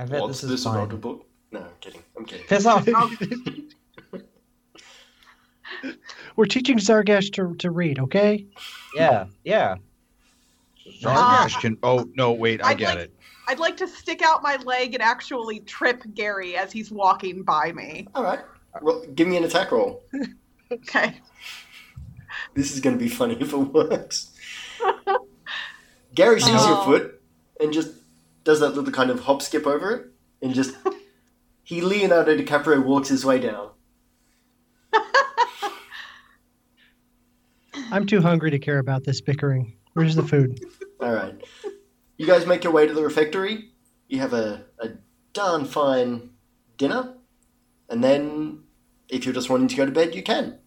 [0.01, 0.77] I bet What's this is this fine.
[0.77, 1.27] about a book?
[1.53, 2.03] No, I'm kidding.
[2.17, 2.47] I'm kidding.
[2.47, 2.89] Piss off.
[6.37, 8.47] We're teaching Zargash to, to read, okay?
[8.95, 9.77] Yeah, yeah.
[11.03, 11.75] Zargash can.
[11.83, 13.15] Uh, oh no, wait, I I'd get like- it.
[13.49, 17.73] I'd like to stick out my leg and actually trip Gary as he's walking by
[17.73, 18.07] me.
[18.15, 18.39] All right.
[18.81, 20.03] Well, give me an attack roll.
[20.73, 21.19] Okay.
[22.55, 24.31] This is going to be funny if it works.
[26.15, 26.85] Gary sees your Oh.
[26.85, 27.21] foot
[27.61, 27.91] and just
[28.45, 30.07] does that little kind of hop skip over it
[30.43, 30.77] and just.
[31.63, 33.71] he Leonardo DiCaprio walks his way down.
[37.93, 39.77] I'm too hungry to care about this bickering.
[39.93, 40.65] Where's the food?
[41.01, 41.35] All right.
[42.17, 43.71] You guys make your way to the refectory.
[44.09, 44.91] You have a, a
[45.33, 46.31] darn fine
[46.77, 47.15] dinner.
[47.89, 48.65] And then,
[49.09, 50.59] if you're just wanting to go to bed, you can.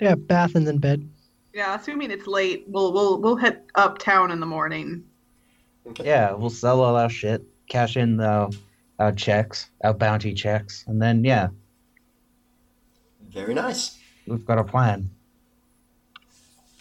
[0.00, 1.08] Yeah, bath and then bed.
[1.52, 5.04] Yeah, assuming it's late, we'll we'll we'll hit uptown in the morning.
[6.00, 8.50] Yeah, we'll sell all our shit, cash in our,
[8.98, 11.48] our checks, our bounty checks, and then yeah,
[13.30, 13.98] Very nice.
[14.26, 15.10] we've got a plan.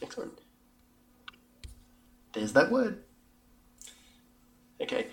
[0.02, 0.34] Excellent.
[2.34, 3.04] There's that word.
[4.82, 5.08] Okay.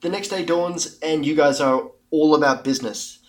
[0.00, 3.20] The next day dawns, and you guys are all about business.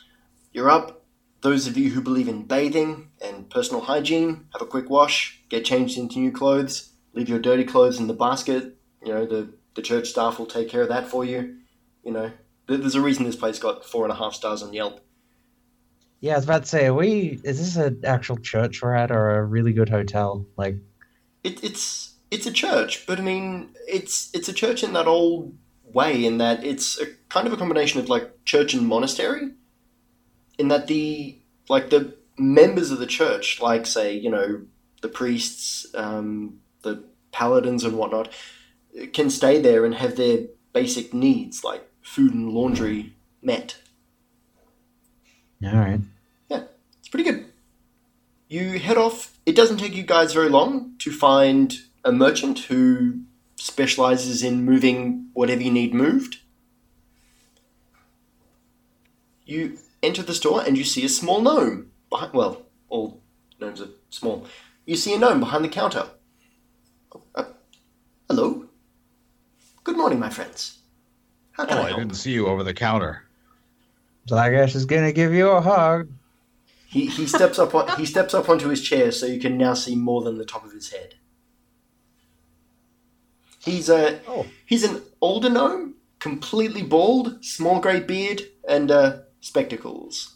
[0.52, 1.06] You're up.
[1.42, 5.64] Those of you who believe in bathing and personal hygiene, have a quick wash, get
[5.64, 8.77] changed into new clothes, leave your dirty clothes in the basket.
[9.04, 11.58] You know, the, the church staff will take care of that for you.
[12.04, 12.32] You know,
[12.68, 15.02] there's a reason this place got four and a half stars on Yelp.
[16.20, 19.12] Yeah, I was about to say, are we is this an actual church we're at
[19.12, 20.46] or a really good hotel?
[20.58, 20.78] Like,
[21.44, 25.56] it, it's it's a church, but I mean, it's it's a church in that old
[25.84, 29.52] way, in that it's a kind of a combination of like church and monastery,
[30.58, 31.38] in that the
[31.70, 34.62] like the members of the church, like say you know
[35.02, 38.30] the priests, um, the paladins and whatnot,
[39.14, 40.40] can stay there and have their
[40.74, 43.78] basic needs like food and laundry met.
[45.64, 46.00] all right,
[46.50, 46.64] Yeah,
[47.00, 47.46] It's pretty good.
[48.48, 49.38] You head off.
[49.46, 53.22] It doesn't take you guys very long to find a merchant who
[53.56, 56.38] specializes in moving whatever you need moved.
[59.46, 61.92] You enter the store and you see a small gnome.
[62.10, 63.22] Behind, well, all
[63.60, 64.46] gnomes are small.
[64.86, 66.08] You see a gnome behind the counter.
[67.36, 67.44] Uh,
[68.30, 68.67] hello.
[69.88, 70.80] Good morning, my friends.
[71.54, 73.24] How can Oh, I I didn't see you over the counter.
[74.30, 76.10] Zargash is gonna give you a hug.
[76.88, 79.74] He, he steps up on, he steps up onto his chair so you can now
[79.76, 81.16] see more than the top of his head.
[83.64, 84.46] He's a Oh.
[84.66, 90.36] he's an older gnome, completely bald, small grey beard, and uh, spectacles.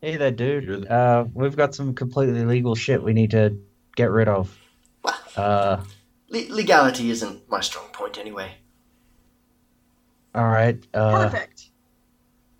[0.00, 0.86] Hey there, You're dude.
[0.86, 3.58] Uh, we've got some completely illegal shit we need to
[3.96, 4.56] get rid of.
[5.02, 5.84] Well, Uh,
[6.30, 8.52] le- legality isn't my strong point anyway.
[10.34, 10.78] all right.
[10.94, 11.68] Uh, Perfect.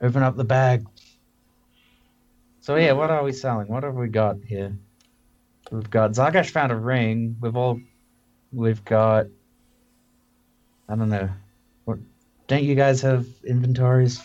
[0.00, 0.86] open up the bag.
[2.60, 3.68] So yeah, what are we selling?
[3.68, 4.76] What have we got here?
[5.70, 7.36] We've got Zargash found a ring.
[7.40, 7.80] We've all,
[8.52, 9.26] we've got.
[10.88, 11.30] I don't know.
[11.84, 11.98] What?
[12.48, 14.20] Don't you guys have inventories?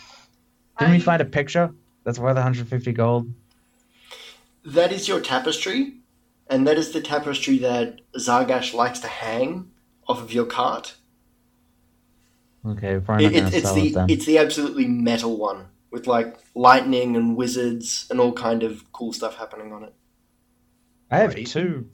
[0.80, 1.72] Didn't we find a picture
[2.04, 3.32] that's worth 150 gold?
[4.66, 5.94] That is your tapestry,
[6.50, 9.72] and that is the tapestry that Zargash likes to hang
[10.08, 10.96] off of your cart.
[12.66, 14.10] Okay, probably It, not it, gonna it's sell the it then.
[14.10, 19.14] it's the absolutely metal one with like lightning and wizards and all kind of cool
[19.14, 19.94] stuff happening on it.
[21.12, 21.46] I have Right.
[21.46, 21.90] two.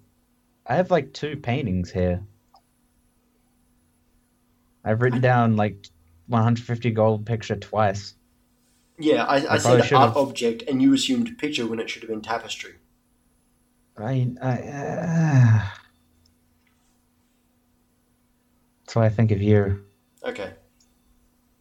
[0.65, 2.23] I have like two paintings here.
[4.83, 5.87] I've written down like
[6.27, 8.15] 150 gold picture twice.
[8.97, 12.03] Yeah, I, I, I said art should've- object, and you assumed picture when it should
[12.03, 12.75] have been tapestry.
[14.01, 15.65] I, I uh...
[18.85, 19.83] that's I think of you.
[20.23, 20.53] Okay,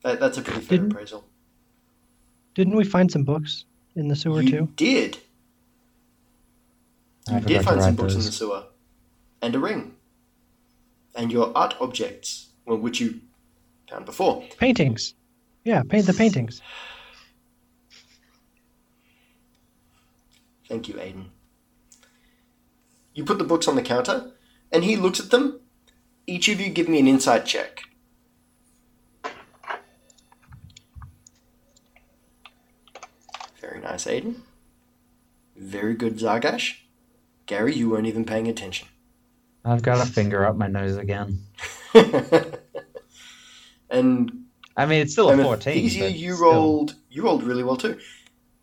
[0.03, 1.24] that, that's a pretty fair Didn't- appraisal.
[2.55, 4.68] Didn't we find some books in the sewer you too?
[4.76, 5.18] did.
[7.29, 8.64] I You did find some books in the sewer,
[9.40, 9.94] and a ring,
[11.14, 13.20] and your art objects, well, which you
[13.88, 14.42] found before.
[14.59, 15.14] Paintings.
[15.64, 16.61] Yeah, paint the paintings.
[20.68, 21.26] Thank you, Aiden.
[23.14, 24.33] You put the books on the counter,
[24.73, 25.61] and he looks at them.
[26.27, 27.83] Each of you give me an insight check.
[33.61, 34.37] Very nice, Aiden.
[35.57, 36.79] Very good, Zargash.
[37.46, 38.88] Gary, you weren't even paying attention.
[39.64, 41.40] I've got a finger up my nose again.
[43.90, 44.44] and
[44.77, 45.75] I mean, it's still a And 14.
[45.85, 46.46] Athesio, but you still.
[46.53, 46.94] rolled.
[47.11, 47.99] You rolled really well too.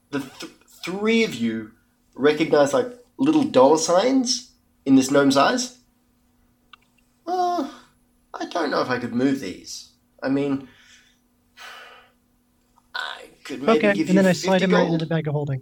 [0.09, 0.51] The th-
[0.83, 1.73] three of you
[2.15, 4.51] recognize like little dollar signs
[4.85, 5.79] in this gnome's eyes.
[7.25, 7.73] Well,
[8.33, 9.91] I don't know if I could move these.
[10.23, 10.67] I mean,
[12.95, 14.93] I could maybe Okay, give and you then I slide him right gold.
[14.93, 15.61] into the bag of holding.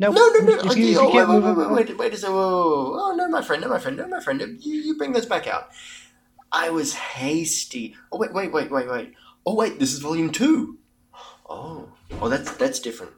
[0.00, 0.70] No, No, no, no.
[0.70, 2.34] If you, oh, wait, wait, wait, wait, wait, a second.
[2.36, 4.40] Oh, no, my friend, no, my friend, no, my friend.
[4.60, 5.70] You, you bring those back out.
[6.52, 7.96] I was hasty.
[8.12, 9.14] Oh, wait, wait, wait, wait, wait.
[9.44, 10.78] Oh, wait, this is volume two.
[11.50, 11.88] Oh,
[12.20, 13.12] oh, that's that's different.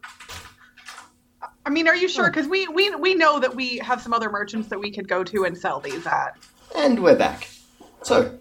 [1.67, 2.31] I mean, are you sure?
[2.31, 5.23] Because we, we we know that we have some other merchants that we could go
[5.25, 6.37] to and sell these at.
[6.75, 7.49] And we're back.
[8.03, 8.39] So,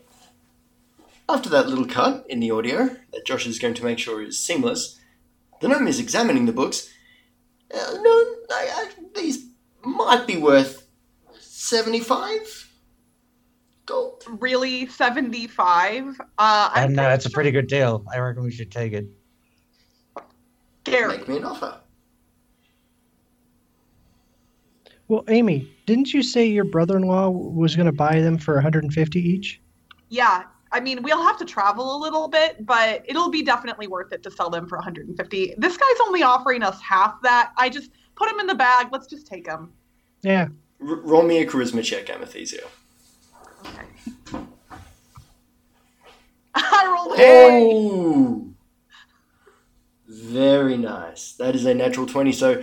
[1.28, 4.40] after that little cut in the audio that Josh is going to make sure is
[4.40, 5.00] seamless,
[5.60, 6.90] the gnome is examining the books.
[7.74, 8.12] Uh, no,
[8.52, 9.46] I, I, these
[9.84, 10.88] might be worth
[11.40, 12.72] seventy-five
[13.86, 14.24] gold.
[14.40, 16.20] Really, seventy five.
[16.38, 18.06] Uh, I'm And no, pretty it's a pretty good deal.
[18.12, 19.08] I reckon we should take it.
[20.86, 21.18] Gary.
[21.18, 21.82] Make me an offer.
[25.10, 29.60] Well, Amy, didn't you say your brother-in-law was going to buy them for 150 each?
[30.10, 34.14] Yeah, I mean, we'll have to travel a little bit, but it'll be definitely worth
[34.14, 35.56] it to sell them for 150.
[35.58, 37.54] This guy's only offering us half that.
[37.58, 38.90] I just put him in the bag.
[38.92, 39.74] Let's just take him.
[40.22, 40.50] Yeah.
[40.80, 42.68] R- roll me a charisma check, Amethesio.
[43.66, 43.86] Okay.
[46.54, 47.74] I rolled a twenty.
[47.74, 48.46] Oh,
[50.08, 51.34] very nice.
[51.34, 52.32] That is a natural twenty.
[52.32, 52.62] So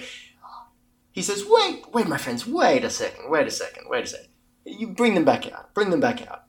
[1.16, 4.28] he says, "Wait, wait, my friends, wait a second, wait a second, wait a second.
[4.66, 5.72] You bring them back out.
[5.72, 6.44] Bring them back out.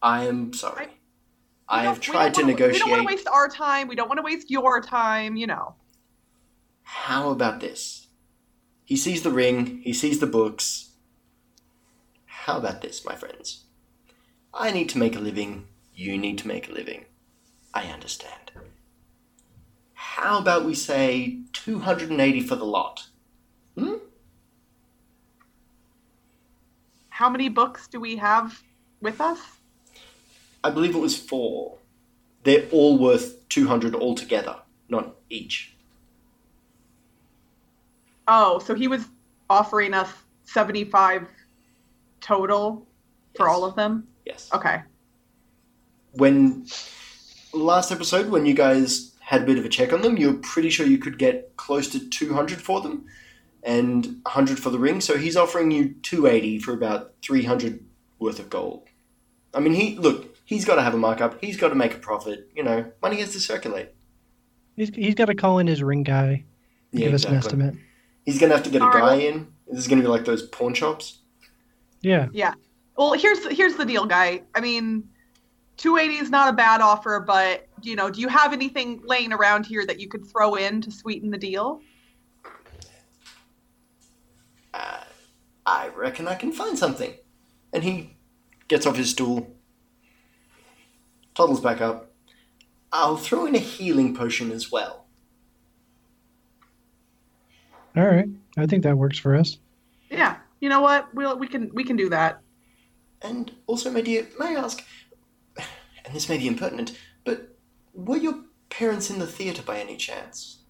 [0.00, 0.86] I am sorry.
[1.68, 3.88] I We have tried to don't We don't want to waste our time.
[3.88, 5.34] We don't want to waste your time.
[5.34, 5.74] You know.
[6.84, 8.06] How about this?
[8.84, 9.80] He sees the ring.
[9.82, 10.90] He sees the books.
[12.26, 13.64] How about this, my friends?
[14.54, 15.66] I need to make a living.
[15.92, 17.06] You need to make a living.
[17.74, 18.52] I understand.
[19.94, 23.09] How about we say 280 for the lot?
[23.76, 23.94] Hmm?
[27.08, 28.62] How many books do we have
[29.00, 29.38] with us?
[30.64, 31.76] I believe it was four.
[32.44, 34.56] They're all worth 200 altogether,
[34.88, 35.74] not each.
[38.28, 39.04] Oh, so he was
[39.50, 40.10] offering us
[40.44, 41.26] 75
[42.20, 42.86] total
[43.36, 43.54] for Yes.
[43.54, 44.06] all of them?
[44.24, 44.48] Yes.
[44.54, 44.82] Okay.
[46.12, 46.66] When
[47.52, 50.38] last episode, when you guys had a bit of a check on them, you were
[50.38, 53.04] pretty sure you could get close to 200 for them
[53.62, 55.00] and 100 for the ring.
[55.00, 57.84] So he's offering you 280 for about 300
[58.18, 58.88] worth of gold.
[59.52, 61.40] I mean, he look, he's got to have a markup.
[61.40, 62.50] He's got to make a profit.
[62.54, 63.90] You know, money has to circulate.
[64.76, 66.44] He's, he's got to call in his ring guy,
[66.92, 67.74] Yeah, give us an estimate.
[68.24, 69.48] He's gonna have to get a guy in.
[69.66, 71.18] This is gonna be like those pawn shops.
[72.00, 72.28] Yeah.
[72.32, 72.54] Yeah.
[72.96, 74.42] Well, here's here's the deal, guy.
[74.54, 75.08] I mean,
[75.78, 79.64] 280 is not a bad offer, but you know, do you have anything laying around
[79.66, 81.80] here that you could throw in to sweeten the deal?
[85.70, 87.14] I reckon I can find something.
[87.72, 88.16] And he
[88.66, 89.54] gets off his stool,
[91.36, 92.10] toddles back up.
[92.92, 95.06] I'll throw in a healing potion as well.
[97.96, 98.28] All right.
[98.58, 99.58] I think that works for us.
[100.10, 100.38] Yeah.
[100.60, 101.14] You know what?
[101.14, 102.40] We'll we can we can do that.
[103.22, 104.84] And also, my dear, may I ask,
[105.56, 107.56] and this may be impertinent, but
[107.94, 110.64] were your parents in the theatre by any chance?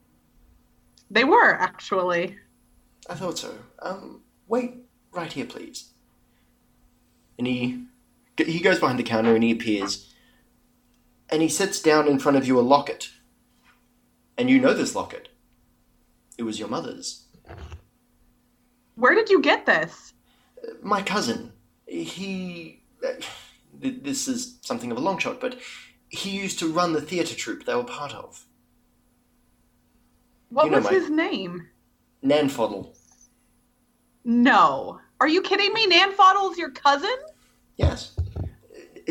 [1.10, 2.36] They were actually.
[3.08, 3.54] I thought so.
[3.80, 4.74] Um, wait
[5.12, 5.90] right here, please.
[7.38, 7.84] And he
[8.36, 10.12] he goes behind the counter and he appears,
[11.30, 13.10] and he sets down in front of you a locket.
[14.38, 15.28] And you know this locket.
[16.38, 17.24] It was your mother's.
[18.94, 20.12] Where did you get this?
[20.82, 21.52] My cousin.
[21.86, 22.82] He.
[23.78, 25.58] This is something of a long shot, but
[26.08, 28.44] he used to run the theatre troupe they were part of.
[30.50, 31.68] What You know was my- his name?
[32.22, 32.94] Nan Foddle.
[34.24, 35.00] No.
[35.20, 35.86] Are you kidding me?
[35.86, 37.14] Nan Foddle's your cousin?
[37.76, 38.16] Yes.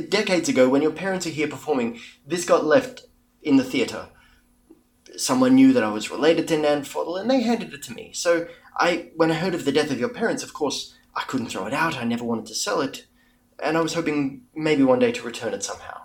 [0.10, 3.08] Decades ago, when your parents are here performing, this got left
[3.42, 4.10] in the theatre.
[5.18, 8.12] Someone knew that I was related to Nan Foddle, and they handed it to me.
[8.14, 8.48] So,
[8.78, 11.66] I, when I heard of the death of your parents, of course, I couldn't throw
[11.66, 11.98] it out.
[11.98, 13.08] I never wanted to sell it,
[13.62, 16.04] and I was hoping maybe one day to return it somehow.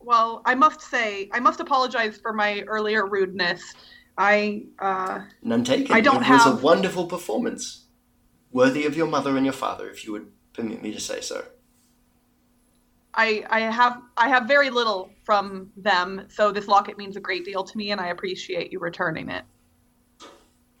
[0.00, 3.74] Well, I must say, I must apologize for my earlier rudeness.
[4.18, 5.94] I uh None taken.
[5.94, 7.86] I don't it was a wonderful performance,
[8.50, 11.44] worthy of your mother and your father, if you would permit me to say so.
[13.14, 17.44] I I have I have very little from them, so this locket means a great
[17.44, 19.44] deal to me and I appreciate you returning it.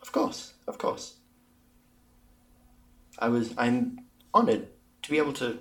[0.02, 1.14] Of course, of course.
[3.20, 4.00] I was I'm
[4.34, 4.66] honored
[5.02, 5.60] to be able to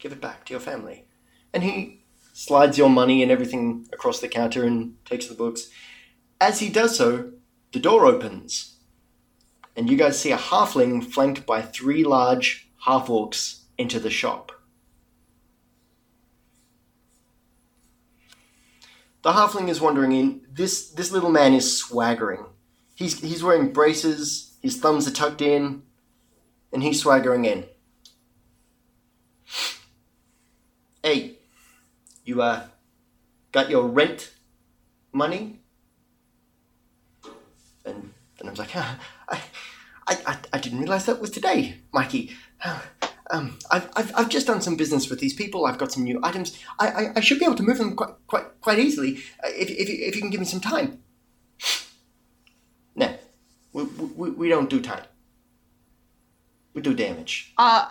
[0.00, 1.06] give it back to your family.
[1.54, 2.02] And he
[2.32, 5.68] slides your money and everything across the counter and takes the books.
[6.42, 7.34] As he does so,
[7.70, 8.78] the door opens.
[9.76, 14.50] And you guys see a halfling flanked by three large half orcs enter the shop.
[19.22, 20.40] The halfling is wandering in.
[20.52, 22.44] This this little man is swaggering.
[22.96, 24.56] He's he's wearing braces.
[24.60, 25.84] His thumbs are tucked in,
[26.72, 27.66] and he's swaggering in.
[31.04, 31.38] Hey,
[32.24, 32.66] you uh,
[33.52, 34.32] got your rent
[35.12, 35.61] money?
[38.42, 39.40] And I was like, ah, I,
[40.08, 42.32] I, I, didn't realize that was today, Mikey.
[43.30, 45.64] Um, I've, I've, I've just done some business with these people.
[45.64, 46.58] I've got some new items.
[46.80, 49.70] I, I, I should be able to move them quite quite quite easily uh, if,
[49.70, 50.98] if, you- if you can give me some time.
[52.96, 53.14] No,
[53.72, 55.04] we, we, we don't do time.
[56.74, 57.52] We do damage.
[57.56, 57.86] Uh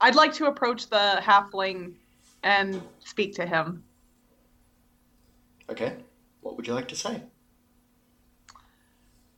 [0.00, 1.94] I'd like to approach the halfling
[2.42, 3.82] and speak to him.
[5.70, 5.94] Okay,
[6.42, 7.22] what would you like to say?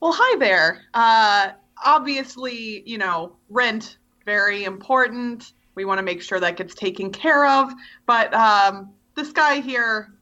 [0.00, 0.82] Well, hi there.
[0.94, 1.50] Uh,
[1.84, 5.52] obviously, you know, rent very important.
[5.74, 7.72] We want to make sure that gets taken care of.
[8.06, 10.14] But um, this guy here,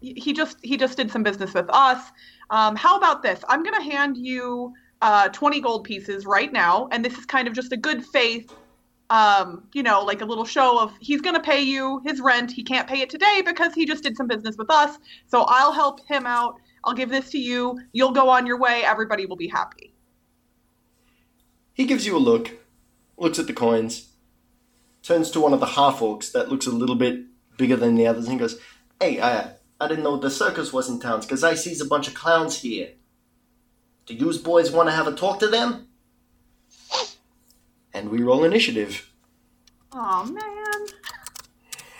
[0.00, 2.12] he just he just did some business with us.
[2.50, 3.42] Um, how about this?
[3.48, 4.72] I'm gonna hand you
[5.02, 8.52] uh, 20 gold pieces right now, and this is kind of just a good faith.
[9.10, 12.52] Um, you know, like a little show of he's gonna pay you his rent.
[12.52, 14.96] He can't pay it today because he just did some business with us.
[15.26, 16.60] So I'll help him out.
[16.84, 17.80] I'll give this to you.
[17.92, 18.82] You'll go on your way.
[18.84, 19.94] Everybody will be happy.
[21.72, 22.52] He gives you a look,
[23.16, 24.10] looks at the coins,
[25.02, 27.24] turns to one of the half orcs that looks a little bit
[27.56, 28.60] bigger than the others, and goes,
[29.00, 32.06] "Hey, I, I didn't know the circus was in town because I sees a bunch
[32.06, 32.90] of clowns here.
[34.06, 35.88] Do yous boys want to have a talk to them?"
[37.92, 39.10] And we roll initiative.
[39.92, 40.86] Oh man.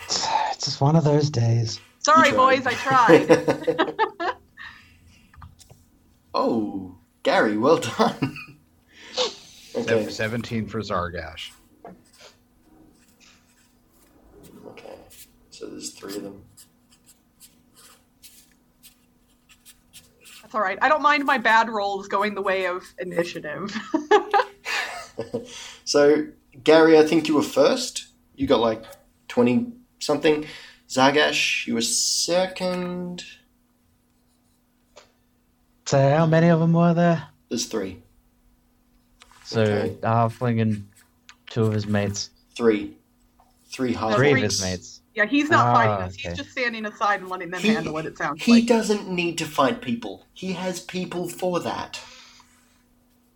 [0.07, 1.79] It's just one of those days.
[1.99, 4.31] Sorry, boys, I tried.
[6.35, 8.37] oh, Gary, well done.
[9.75, 11.51] okay, 17 for Zargash.
[14.67, 14.95] okay.
[15.49, 16.43] So there's three of them.
[20.41, 20.77] That's all right.
[20.81, 23.75] I don't mind my bad rolls going the way of initiative.
[25.85, 26.27] so
[26.63, 28.07] Gary, I think you were first.
[28.35, 28.83] You got like
[29.29, 30.45] 20 something.
[30.87, 33.23] Zargash, you were second.
[35.85, 37.27] So how many of them were there?
[37.49, 38.01] There's three.
[39.43, 39.97] So Okay.
[40.01, 40.87] a halfling and
[41.49, 42.31] two of his mates.
[42.55, 42.95] Three.
[43.67, 45.01] Three half Three of his mates.
[45.13, 46.13] Yeah, he's not Ah, fighting us.
[46.15, 46.29] okay.
[46.29, 48.05] He's just standing aside and letting them He- handle it.
[48.05, 48.61] It sounds He like.
[48.61, 50.25] He doesn't need to fight people.
[50.33, 51.99] He has people for that.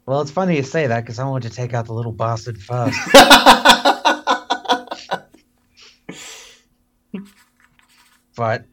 [0.06, 2.60] Well, it's funny you say that because I want to take out the little bastard
[2.62, 2.98] first.
[8.36, 8.66] but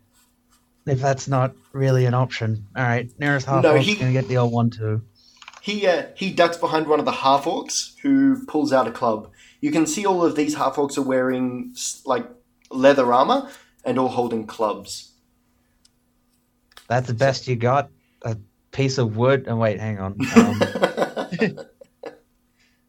[0.87, 4.29] if that's not really an option, all right, nearest half No, orc's he- gonna get
[4.29, 5.03] the old one too.
[5.63, 9.31] he uh, he ducks behind one of the half orcs who pulls out a club.
[9.61, 11.75] You can see all of these half orcs are wearing
[12.05, 12.27] like
[12.71, 13.51] leather armor
[13.85, 15.13] and all holding clubs.
[16.89, 17.91] That's the best you got.
[18.23, 18.37] A
[18.71, 19.47] piece of wood.
[19.49, 20.17] And wait, hang on.
[20.37, 21.59] Um,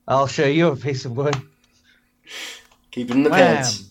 [0.08, 1.36] I'll show you a piece of wood.
[2.92, 3.56] Keep it in the Wham!
[3.58, 3.90] pants.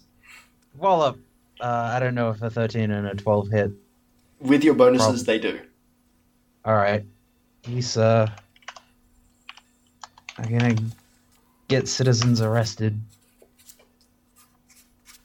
[0.77, 1.19] Wallop.
[1.61, 3.71] Uh, I don't know if a 13 and a 12 hit.
[4.41, 5.25] With your bonuses, Problem.
[5.25, 5.61] they do.
[6.65, 7.05] All right.
[7.63, 8.29] He's uh.
[10.39, 10.77] I'm gonna
[11.69, 13.01] get citizens arrested.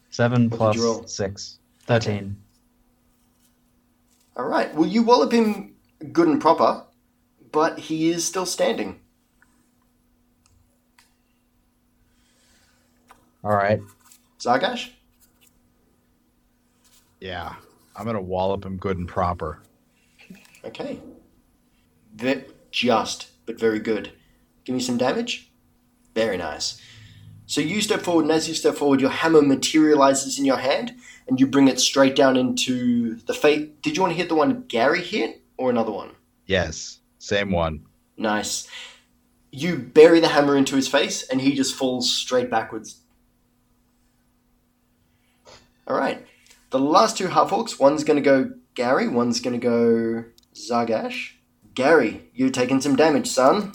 [0.09, 1.07] Seven What plus did you roll?
[1.07, 1.59] six.
[1.85, 2.37] Thirteen.
[4.35, 4.73] All right.
[4.73, 5.75] Well, you wallop him
[6.11, 6.83] good and proper,
[7.51, 8.99] but he is still standing.
[13.43, 13.81] All right.
[14.39, 14.91] Zargash?
[17.19, 17.55] Yeah,
[18.01, 19.61] I'm gonna wallop him good and proper.
[20.65, 20.99] Okay.
[22.15, 24.11] Ve- just, but very good.
[24.65, 25.51] Give me some damage.
[26.15, 26.81] Very nice.
[27.45, 30.95] So you step forward, and as you step forward, your hammer materializes in your hand,
[31.27, 33.83] and you bring it straight down into the fate.
[33.83, 36.09] Did you want to hit the one Gary hit, or another one?
[36.47, 37.85] Yes, same one.
[38.17, 38.67] Nice.
[39.51, 43.01] You bury the hammer into his face, and he just falls straight backwards.
[45.85, 46.25] All right.
[46.71, 51.33] The last two half orcs, one's going to go Gary, one's going to go Zargash.
[51.73, 53.73] Gary, you're taking some damage, son.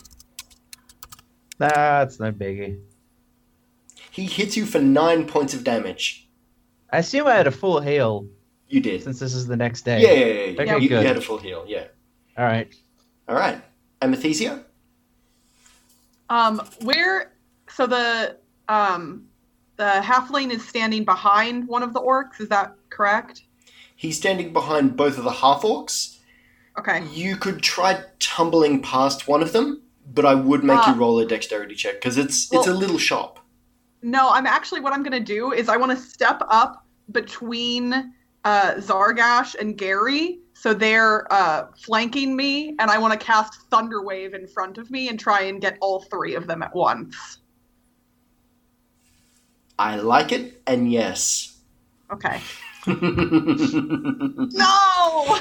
[1.59, 2.81] That's no biggie.
[4.11, 6.29] He hits you for nine points of damage.
[6.91, 8.27] I assume I had a full heal
[8.69, 9.03] You did.
[9.03, 10.01] since this is the next day.
[10.01, 10.35] yeah, yeah.
[10.53, 10.63] yeah.
[10.63, 11.07] Okay, you, you good.
[11.07, 11.85] had a full heal, yeah.
[12.39, 12.75] All right.
[13.29, 13.61] All right.
[14.03, 14.63] Amethysia?
[16.31, 17.33] Um, where?
[17.69, 18.37] So the
[18.69, 19.27] um,
[19.77, 22.41] the halfling is standing behind one of the orcs.
[22.41, 23.43] Is that correct?
[23.95, 26.19] He's standing behind both of the half orcs.
[26.79, 27.05] Okay.
[27.13, 29.83] You could try tumbling past one of them,
[30.15, 30.97] but I would make you Ah.
[30.99, 33.41] roll a dexterity check because it's it's a little shop.
[34.03, 38.13] No, I'm actually what I'm gonna do is I want to step up between
[38.45, 44.35] uh, Zargash and Gary, so they're uh, flanking me, and I want to cast Thunderwave
[44.35, 47.17] in front of me and try and get all three of them at once.
[49.79, 51.57] I like it, and yes.
[52.13, 52.41] Okay.
[52.87, 52.95] no,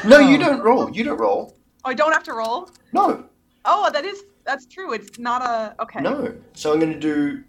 [0.03, 0.19] No.
[0.19, 0.89] you don't roll.
[0.91, 1.55] You don't roll.
[1.83, 2.69] Oh, I don't have to roll.
[2.93, 3.25] No,
[3.67, 4.93] Oh, that is that's true.
[4.93, 6.01] It's not a okay.
[6.01, 6.35] no.
[6.53, 7.43] So I'm going to do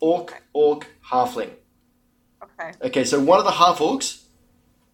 [0.00, 1.50] orc, orc, halfling.
[2.42, 2.72] Okay.
[2.82, 4.22] Okay, so one of the half orcs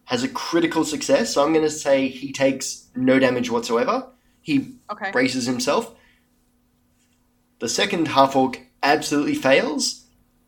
[0.05, 1.33] has a critical success.
[1.33, 4.07] So I'm going to say he takes no damage whatsoever.
[4.41, 5.11] He Okay.
[5.11, 5.93] braces himself.
[7.59, 10.02] The second half orc absolutely fails,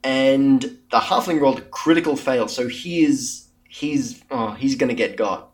[0.05, 2.47] and the halfling rolled a critical fail.
[2.47, 5.49] So he is he's oh he's going to get got.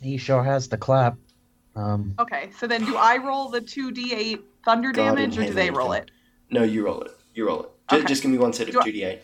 [0.00, 1.16] He sure has the clap.
[1.76, 2.50] Um, Okay.
[2.58, 5.92] So then, do I roll the two d8 thunder damage, or do heaven, they roll
[5.92, 6.10] it?
[6.50, 7.12] No, you roll it.
[7.34, 7.70] You roll it.
[7.90, 8.06] Ju- Okay.
[8.06, 9.20] Just give me one set of Do two d eight.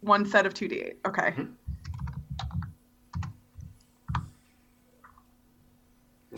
[0.00, 0.94] One set of two d8.
[1.06, 1.34] Okay.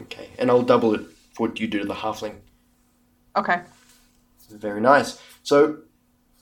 [0.02, 1.02] Okay, and I'll double it
[1.34, 2.34] for what you do to the halfling.
[3.36, 3.60] Okay.
[4.50, 5.20] Very nice.
[5.42, 5.78] So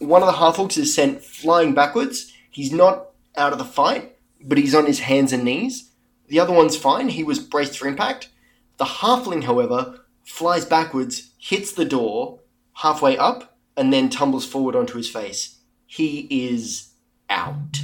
[0.00, 2.32] one of the half orcs is sent flying backwards.
[2.50, 5.92] He's not out of the fight, but he's on his hands and knees.
[6.26, 7.10] The other one's fine.
[7.10, 8.30] He was braced for impact.
[8.78, 12.40] The halfling, however, flies backwards, hits the door
[12.74, 15.58] halfway up, and then tumbles forward onto his face.
[15.86, 16.92] He is
[17.28, 17.82] out.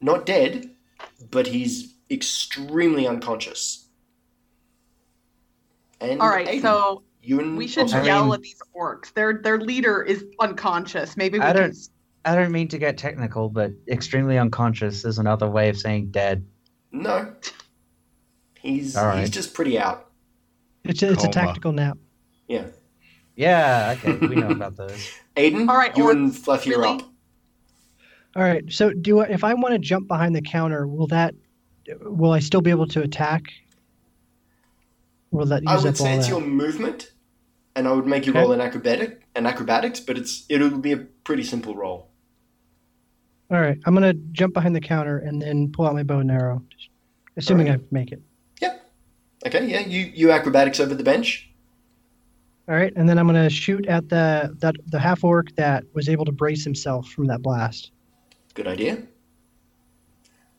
[0.00, 0.70] Not dead,
[1.30, 3.88] but he's extremely unconscious.
[6.00, 6.46] And All right.
[6.46, 7.92] Aiden, So you and we should.
[7.92, 9.12] I yell mean- at these orcs.
[9.12, 11.16] Their their leader is unconscious.
[11.16, 11.76] Maybe we I don't.
[12.24, 16.46] I don't mean to get technical, but extremely unconscious is another way of saying dead.
[16.90, 17.34] No.
[18.60, 20.10] He's All he's just pretty out.
[20.84, 21.98] It's a, it's a tactical nap.
[22.48, 22.64] Yeah.
[23.36, 25.12] Yeah, okay, we know about those.
[25.36, 26.88] Aiden, all right, you and Fluffy really?
[26.88, 27.02] are up.
[28.34, 28.64] All right.
[28.72, 31.34] So do I, if I want to jump behind the counter, will that
[32.00, 33.44] will I still be able to attack?
[35.30, 36.32] Will that use I would up say all it's that?
[36.32, 37.12] your movement
[37.78, 38.40] and I would make you Okay.
[38.40, 42.08] roll an acrobatic, an acrobatics, but it's it'll be a pretty simple roll.
[43.50, 46.30] All right, I'm gonna jump behind the counter and then pull out my bow and
[46.30, 46.62] arrow,
[47.36, 48.20] assuming I make it.
[48.60, 48.90] Yep.
[49.46, 51.48] Okay, yeah, you you acrobatics over the bench.
[52.68, 56.08] All right, and then I'm gonna shoot at the that the half orc that was
[56.08, 57.92] able to brace himself from that blast.
[58.54, 59.02] Good idea.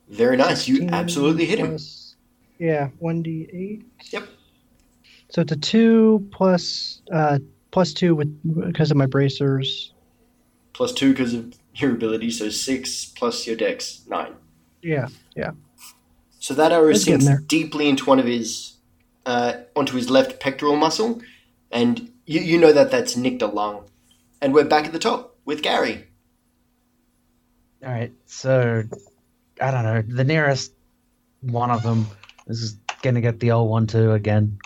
[0.08, 0.68] Very nice.
[0.68, 1.68] You absolutely hit him.
[1.68, 2.16] plus-
[2.58, 3.86] Yeah, one d eight.
[4.12, 4.28] Yep.
[5.30, 7.40] So it's a two plus uh
[7.72, 9.94] plus two with because of my bracers.
[10.74, 14.34] Plus two because of your ability, so six plus your dex, nine.
[14.82, 15.08] Yeah.
[15.36, 15.52] Yeah.
[16.40, 18.74] So that arrow It's getting sinks deeply into one of his,
[19.26, 21.22] uh, onto his left pectoral muscle,
[21.72, 23.84] and you, you know that that's nicked a lung.
[24.42, 26.06] And we're back at the top with Gary.
[27.86, 28.84] All right, so
[29.62, 30.02] I don't know.
[30.02, 30.74] The nearest
[31.42, 32.08] one of them
[32.48, 34.60] is gonna get the old one too again.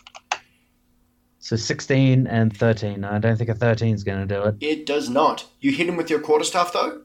[1.44, 3.04] So 16 and 13.
[3.04, 4.56] I don't think a 13 is gonna do it.
[4.62, 5.46] It does not.
[5.60, 7.02] You hit him with your quarterstaff though,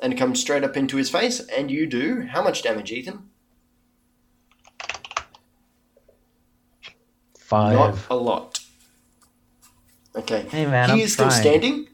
[0.00, 3.28] and it comes straight up into his face, and you do how much damage, Ethan?
[7.38, 7.76] Five.
[7.76, 8.58] Not a lot.
[10.16, 10.46] Okay.
[10.50, 11.86] Hey man, he I'm is still standing.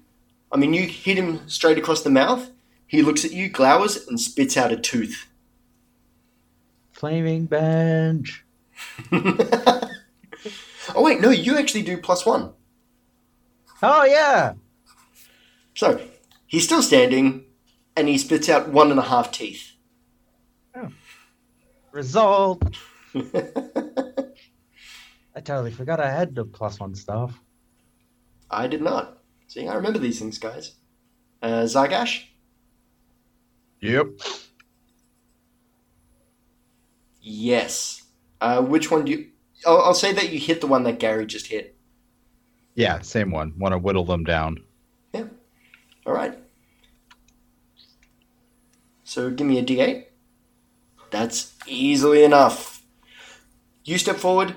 [0.51, 2.49] I mean, you hit him straight across the mouth.
[2.87, 5.27] He looks at you, glowers, and spits out a tooth.
[6.93, 8.47] Flaming bench.
[10.95, 12.53] oh wait, no, you actually do plus one.
[13.83, 14.55] Oh yeah.
[15.75, 16.01] So
[16.47, 17.45] he's still standing,
[17.97, 19.73] and he spits out one and a half teeth.
[21.93, 22.63] Result.
[23.15, 23.23] I
[25.43, 27.41] totally forgot I had the plus one stuff.
[28.51, 29.23] I did not.
[29.49, 30.75] See, I remember these things, guys.
[31.43, 32.25] Uh, Zargash?
[33.81, 34.07] Yep.
[37.21, 38.03] Yes.
[38.41, 39.29] Uh, which one do you?
[39.67, 41.77] I'll, I'll say that you hit the one that Gary just hit.
[42.75, 43.55] Yeah, same one.
[43.59, 44.63] Want to whittle them down.
[45.13, 45.25] Yeah.
[46.07, 46.39] All right.
[49.05, 50.05] So give me a d8.
[51.11, 52.83] That's easily enough.
[53.85, 54.57] You step forward,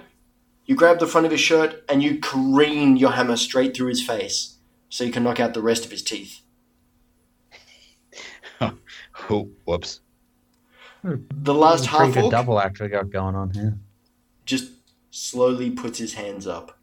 [0.66, 4.06] you grab the front of his shirt, and you careen your hammer straight through his
[4.06, 4.56] face
[4.90, 6.42] so you can knock out the rest of his teeth.
[9.30, 10.00] Oh, whoops.
[11.04, 11.16] Hmm.
[11.30, 13.78] The last Pretty half good orc double act we got going on here.
[14.46, 14.72] just
[15.12, 16.78] slowly puts his hands up.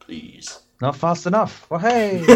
[0.00, 0.60] Please.
[0.80, 1.66] Not fast enough.
[1.70, 2.24] Well, hey.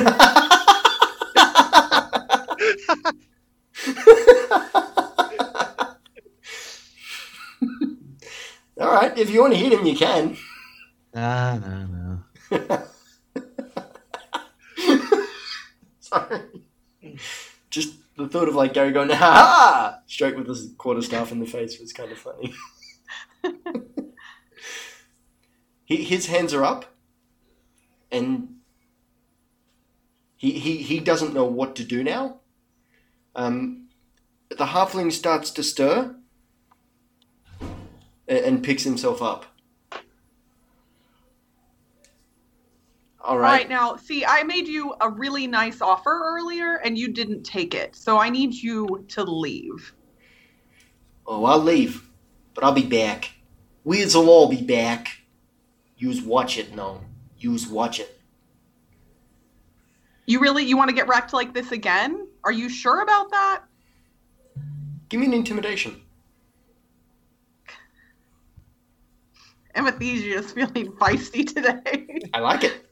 [8.78, 10.36] All right, if you want to hit him, you can.
[11.14, 12.22] nah, no, no.
[16.00, 16.40] Sorry.
[17.70, 20.00] Just the thought of like Gary going, ha!
[20.06, 22.54] Straight with his quarterstaff in the face was kind of funny.
[25.84, 26.86] he, his hands are up,
[28.10, 28.56] and
[30.36, 32.40] he, he, he doesn't know what to do now.
[33.34, 33.88] Um,
[34.48, 36.16] the halfling starts to stir
[37.60, 39.46] and, and picks himself up.
[43.26, 43.54] All All right.
[43.54, 47.74] right, now, see, I made you a really nice offer earlier, and you didn't take
[47.74, 47.96] it.
[47.96, 49.92] So I need you to leave.
[51.26, 52.08] Oh, I'll leave,
[52.54, 53.32] but I'll be back.
[53.82, 55.22] We'll all be back.
[55.96, 57.00] Use watch it, no.
[57.36, 58.16] Use watch it.
[60.26, 62.28] You really, you want to get wrecked like this again?
[62.44, 63.64] Are you sure about that?
[65.08, 66.00] Give me an intimidation.
[69.74, 72.20] Timothy's just feeling feisty today.
[72.32, 72.85] I like it.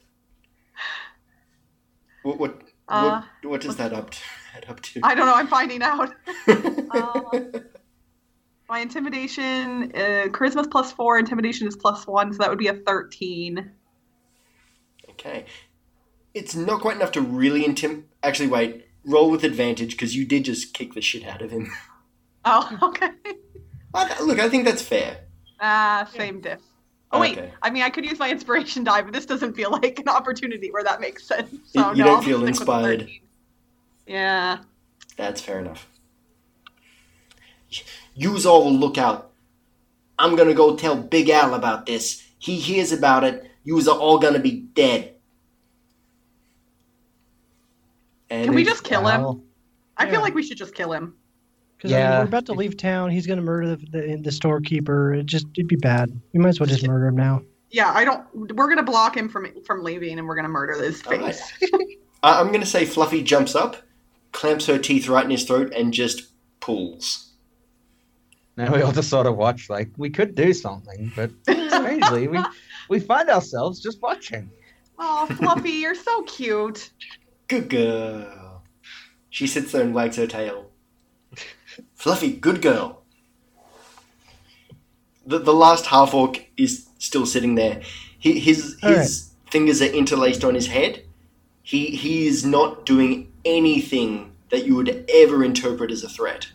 [2.25, 4.18] What what Uh, what, what is that up to?
[4.57, 5.01] Add up to?
[5.03, 5.35] I don't know.
[5.35, 6.12] I'm finding out.
[6.49, 7.41] Uh,
[8.68, 12.75] my intimidation, uh, charisma's plus four, intimidation is plus one, so that would be a
[12.75, 13.72] thirteen.
[15.11, 15.45] okay,
[16.33, 18.05] it's not quite enough to really intim.
[18.22, 18.87] Actually, wait.
[19.07, 21.70] Roll with advantage because you did just kick the shit out of him.
[22.47, 23.11] Oh, okay.
[23.93, 25.27] I, look, I think that's fair.
[25.61, 26.61] Ah, same diff.
[27.14, 27.52] Oh wait, Okay.
[27.62, 30.70] I mean, I could use my inspiration die, but this doesn't feel like an opportunity
[30.72, 31.50] where that makes sense.
[31.66, 33.10] So You- you no, don't I'll feel stick with the inspired.
[34.06, 34.58] Yeah.
[35.16, 35.88] That's fair enough.
[38.14, 39.30] Yous all will look out.
[40.18, 42.22] I'm gonna go tell Big Al about this.
[42.38, 43.50] He hears about it.
[43.64, 45.14] Yous are all gonna be dead.
[48.30, 49.42] And Can we just kill him?
[49.96, 50.10] I Yeah.
[50.12, 51.14] feel like we should just kill him.
[51.85, 52.18] Because I mean, Yeah.
[52.20, 53.11] we're about to leave town.
[53.11, 55.12] He's going to murder the, the, the storekeeper.
[55.12, 56.18] It just it'd be bad.
[56.32, 57.43] We might as well just murder him now.
[57.70, 58.24] Yeah, I don't.
[58.57, 61.43] We're gonna block him from from leaving, and we're gonna murder his face.
[62.22, 63.76] I- I'm gonna say Fluffy jumps up,
[64.32, 66.30] clamps her teeth right in his throat, and just
[66.61, 67.32] pulls.
[68.57, 72.39] Now we all just sort of watch like we could do something, but strangely we
[72.89, 74.49] we find ourselves just watching.
[74.99, 76.91] Oh, Fluffy, you're so cute.
[77.49, 78.62] Good girl.
[79.30, 80.70] She sits there and wags her tail.
[81.95, 83.03] Fluffy, good girl.
[85.27, 87.81] The, the last half orc is still sitting there.
[88.18, 91.05] He, his All his fingers are interlaced on his head.
[91.62, 96.49] He he is not doing anything that you would ever interpret as a threat.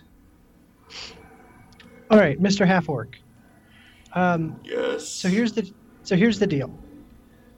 [2.12, 2.66] All right, Mr.
[2.66, 3.18] Half Orc.
[4.14, 5.08] Um, Yes.
[5.08, 5.72] so here's the
[6.04, 6.72] so here's the deal.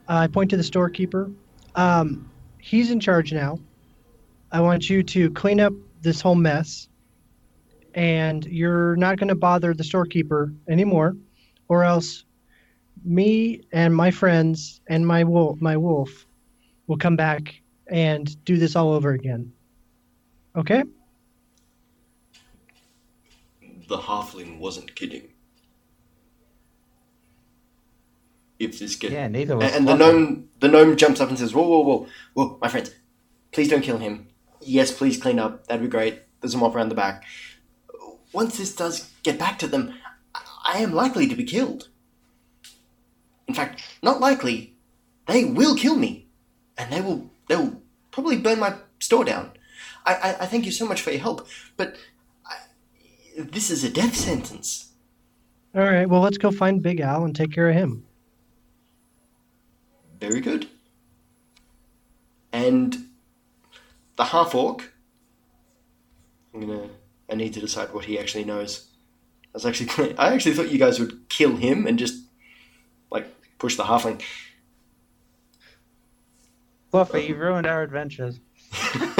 [0.07, 1.31] I point to the storekeeper.
[1.75, 3.59] Um, he's in charge now.
[4.51, 6.89] I want you to clean up this whole mess,
[7.93, 11.15] and you're not going to bother the storekeeper anymore,
[11.67, 12.25] or else
[13.03, 16.25] me and my friends and my wolf, my wolf,
[16.87, 19.51] will come back and do this all over again.
[20.55, 20.83] Okay?
[23.91, 25.27] the halfling wasn't kidding.
[28.57, 31.53] If this gets Yeah, neither was and the gnome the gnome jumps up and says,
[31.53, 32.91] "Whoa, whoa, whoa, whoa, my friends,
[33.51, 34.27] please don't kill him.
[34.61, 35.67] Yes, please clean up.
[35.67, 36.21] That'd be great.
[36.39, 37.23] There's a mop around the back.
[38.33, 39.93] Once this does get back to them,
[40.65, 41.89] I am likely to be killed.
[43.47, 44.75] In fact, not likely.
[45.27, 46.27] They will kill me,
[46.77, 49.51] and they will they will probably burn my store down.
[50.05, 51.95] I I, I thank you so much for your help, but
[52.45, 52.55] I,
[53.37, 54.91] this is a death sentence.
[55.73, 56.07] All right.
[56.07, 58.05] Well, let's go find Big Al and take care of him.
[60.19, 60.67] Very good.
[62.51, 63.05] And
[64.17, 64.93] the half orc.
[66.53, 66.89] I'm gonna.
[67.31, 68.87] I need to decide what he actually knows.
[69.45, 70.15] I was actually.
[70.17, 72.23] I actually thought you guys would kill him and just
[73.09, 73.27] like
[73.57, 74.21] push the halfling.
[76.91, 78.39] Fluffy, you've ruined our adventures.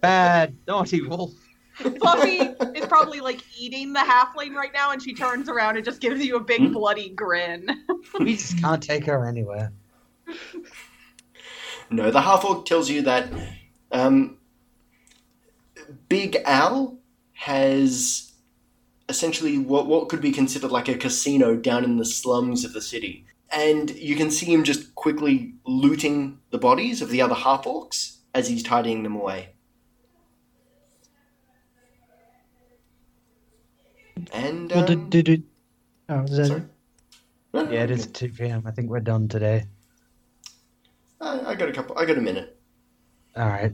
[0.00, 1.32] Bad, naughty wolf.
[1.74, 2.38] Fluffy
[2.78, 6.24] is probably like eating the halfling right now, and she turns around and just gives
[6.24, 6.72] you a big Hmm?
[6.72, 7.66] bloody grin.
[8.18, 9.70] We just can't take her anywhere.
[11.90, 13.28] no, the half orc tells you that
[13.92, 14.37] um,
[16.08, 16.98] Big Al
[17.32, 18.32] has
[19.08, 22.82] essentially what what could be considered like a casino down in the slums of the
[22.82, 23.24] city.
[23.50, 28.18] And you can see him just quickly looting the bodies of the other half orcs
[28.34, 29.50] as he's tidying them away.
[34.32, 35.42] And Well, um, it?
[36.10, 36.62] Oh, is that sorry.
[37.54, 38.64] No, Yeah, it is 2 p.m.
[38.66, 39.64] I think we're done today.
[41.20, 41.96] I, I got a couple.
[41.96, 42.58] I got a minute.
[43.36, 43.72] All right.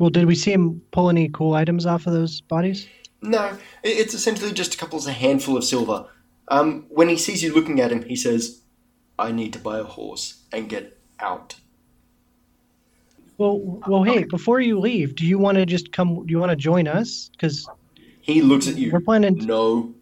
[0.00, 2.88] Well, did we see him pull any cool items off of those bodies?
[3.20, 6.06] No, it's essentially just a couple of a handful of silver.
[6.48, 8.62] Um, when he sees you looking at him, he says,
[9.18, 11.56] "I need to buy a horse and get out."
[13.36, 16.24] Well, well, hey, before you leave, do you want to just come?
[16.26, 17.28] Do you want to join us?
[17.32, 17.68] Because
[18.22, 18.90] He looks at you.
[18.92, 19.38] we're planning.
[19.40, 19.94] To- No,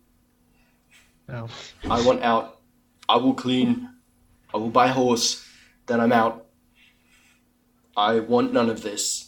[1.29, 1.49] Oh.
[1.91, 2.61] I want out.
[3.09, 3.89] I will clean.
[4.55, 5.45] I will buy a horse.
[5.87, 6.47] Then I'm out.
[7.97, 9.28] I want none of this.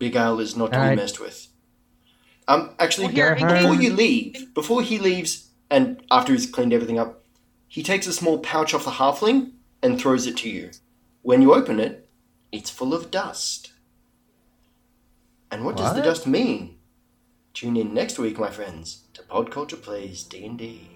[0.00, 1.46] Big Al is not to be messed with.
[2.48, 6.98] Um, actually, Well, here, before you leave, before he leaves, and after he's cleaned everything
[6.98, 7.22] up,
[7.68, 10.70] he takes a small pouch off the halfling and throws it to you.
[11.22, 12.08] When you open it,
[12.50, 13.72] it's full of dust.
[15.52, 16.78] And what, does the dust mean?
[17.52, 20.88] Tune in next week, my friends, to Pod Culture Plays D&D.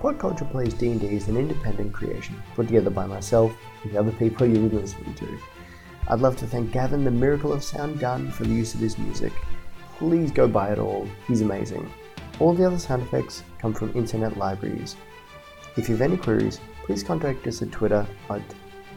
[0.00, 3.52] Pod Culture Plays D&D is an independent creation put together by myself
[3.82, 5.38] and the other people you're listening to.
[6.08, 8.98] I'd love to thank Gavin, the Miracle of Sound Gun, for the use of his
[8.98, 9.32] music.
[9.98, 11.90] Please go buy it all, he's amazing.
[12.40, 14.96] All the other sound effects come from internet libraries.
[15.76, 18.42] If you have any queries, please contact us at Twitter at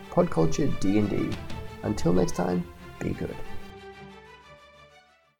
[0.10, 1.36] podculturednd.
[1.84, 2.66] Until next time,
[2.99, 3.36] be good.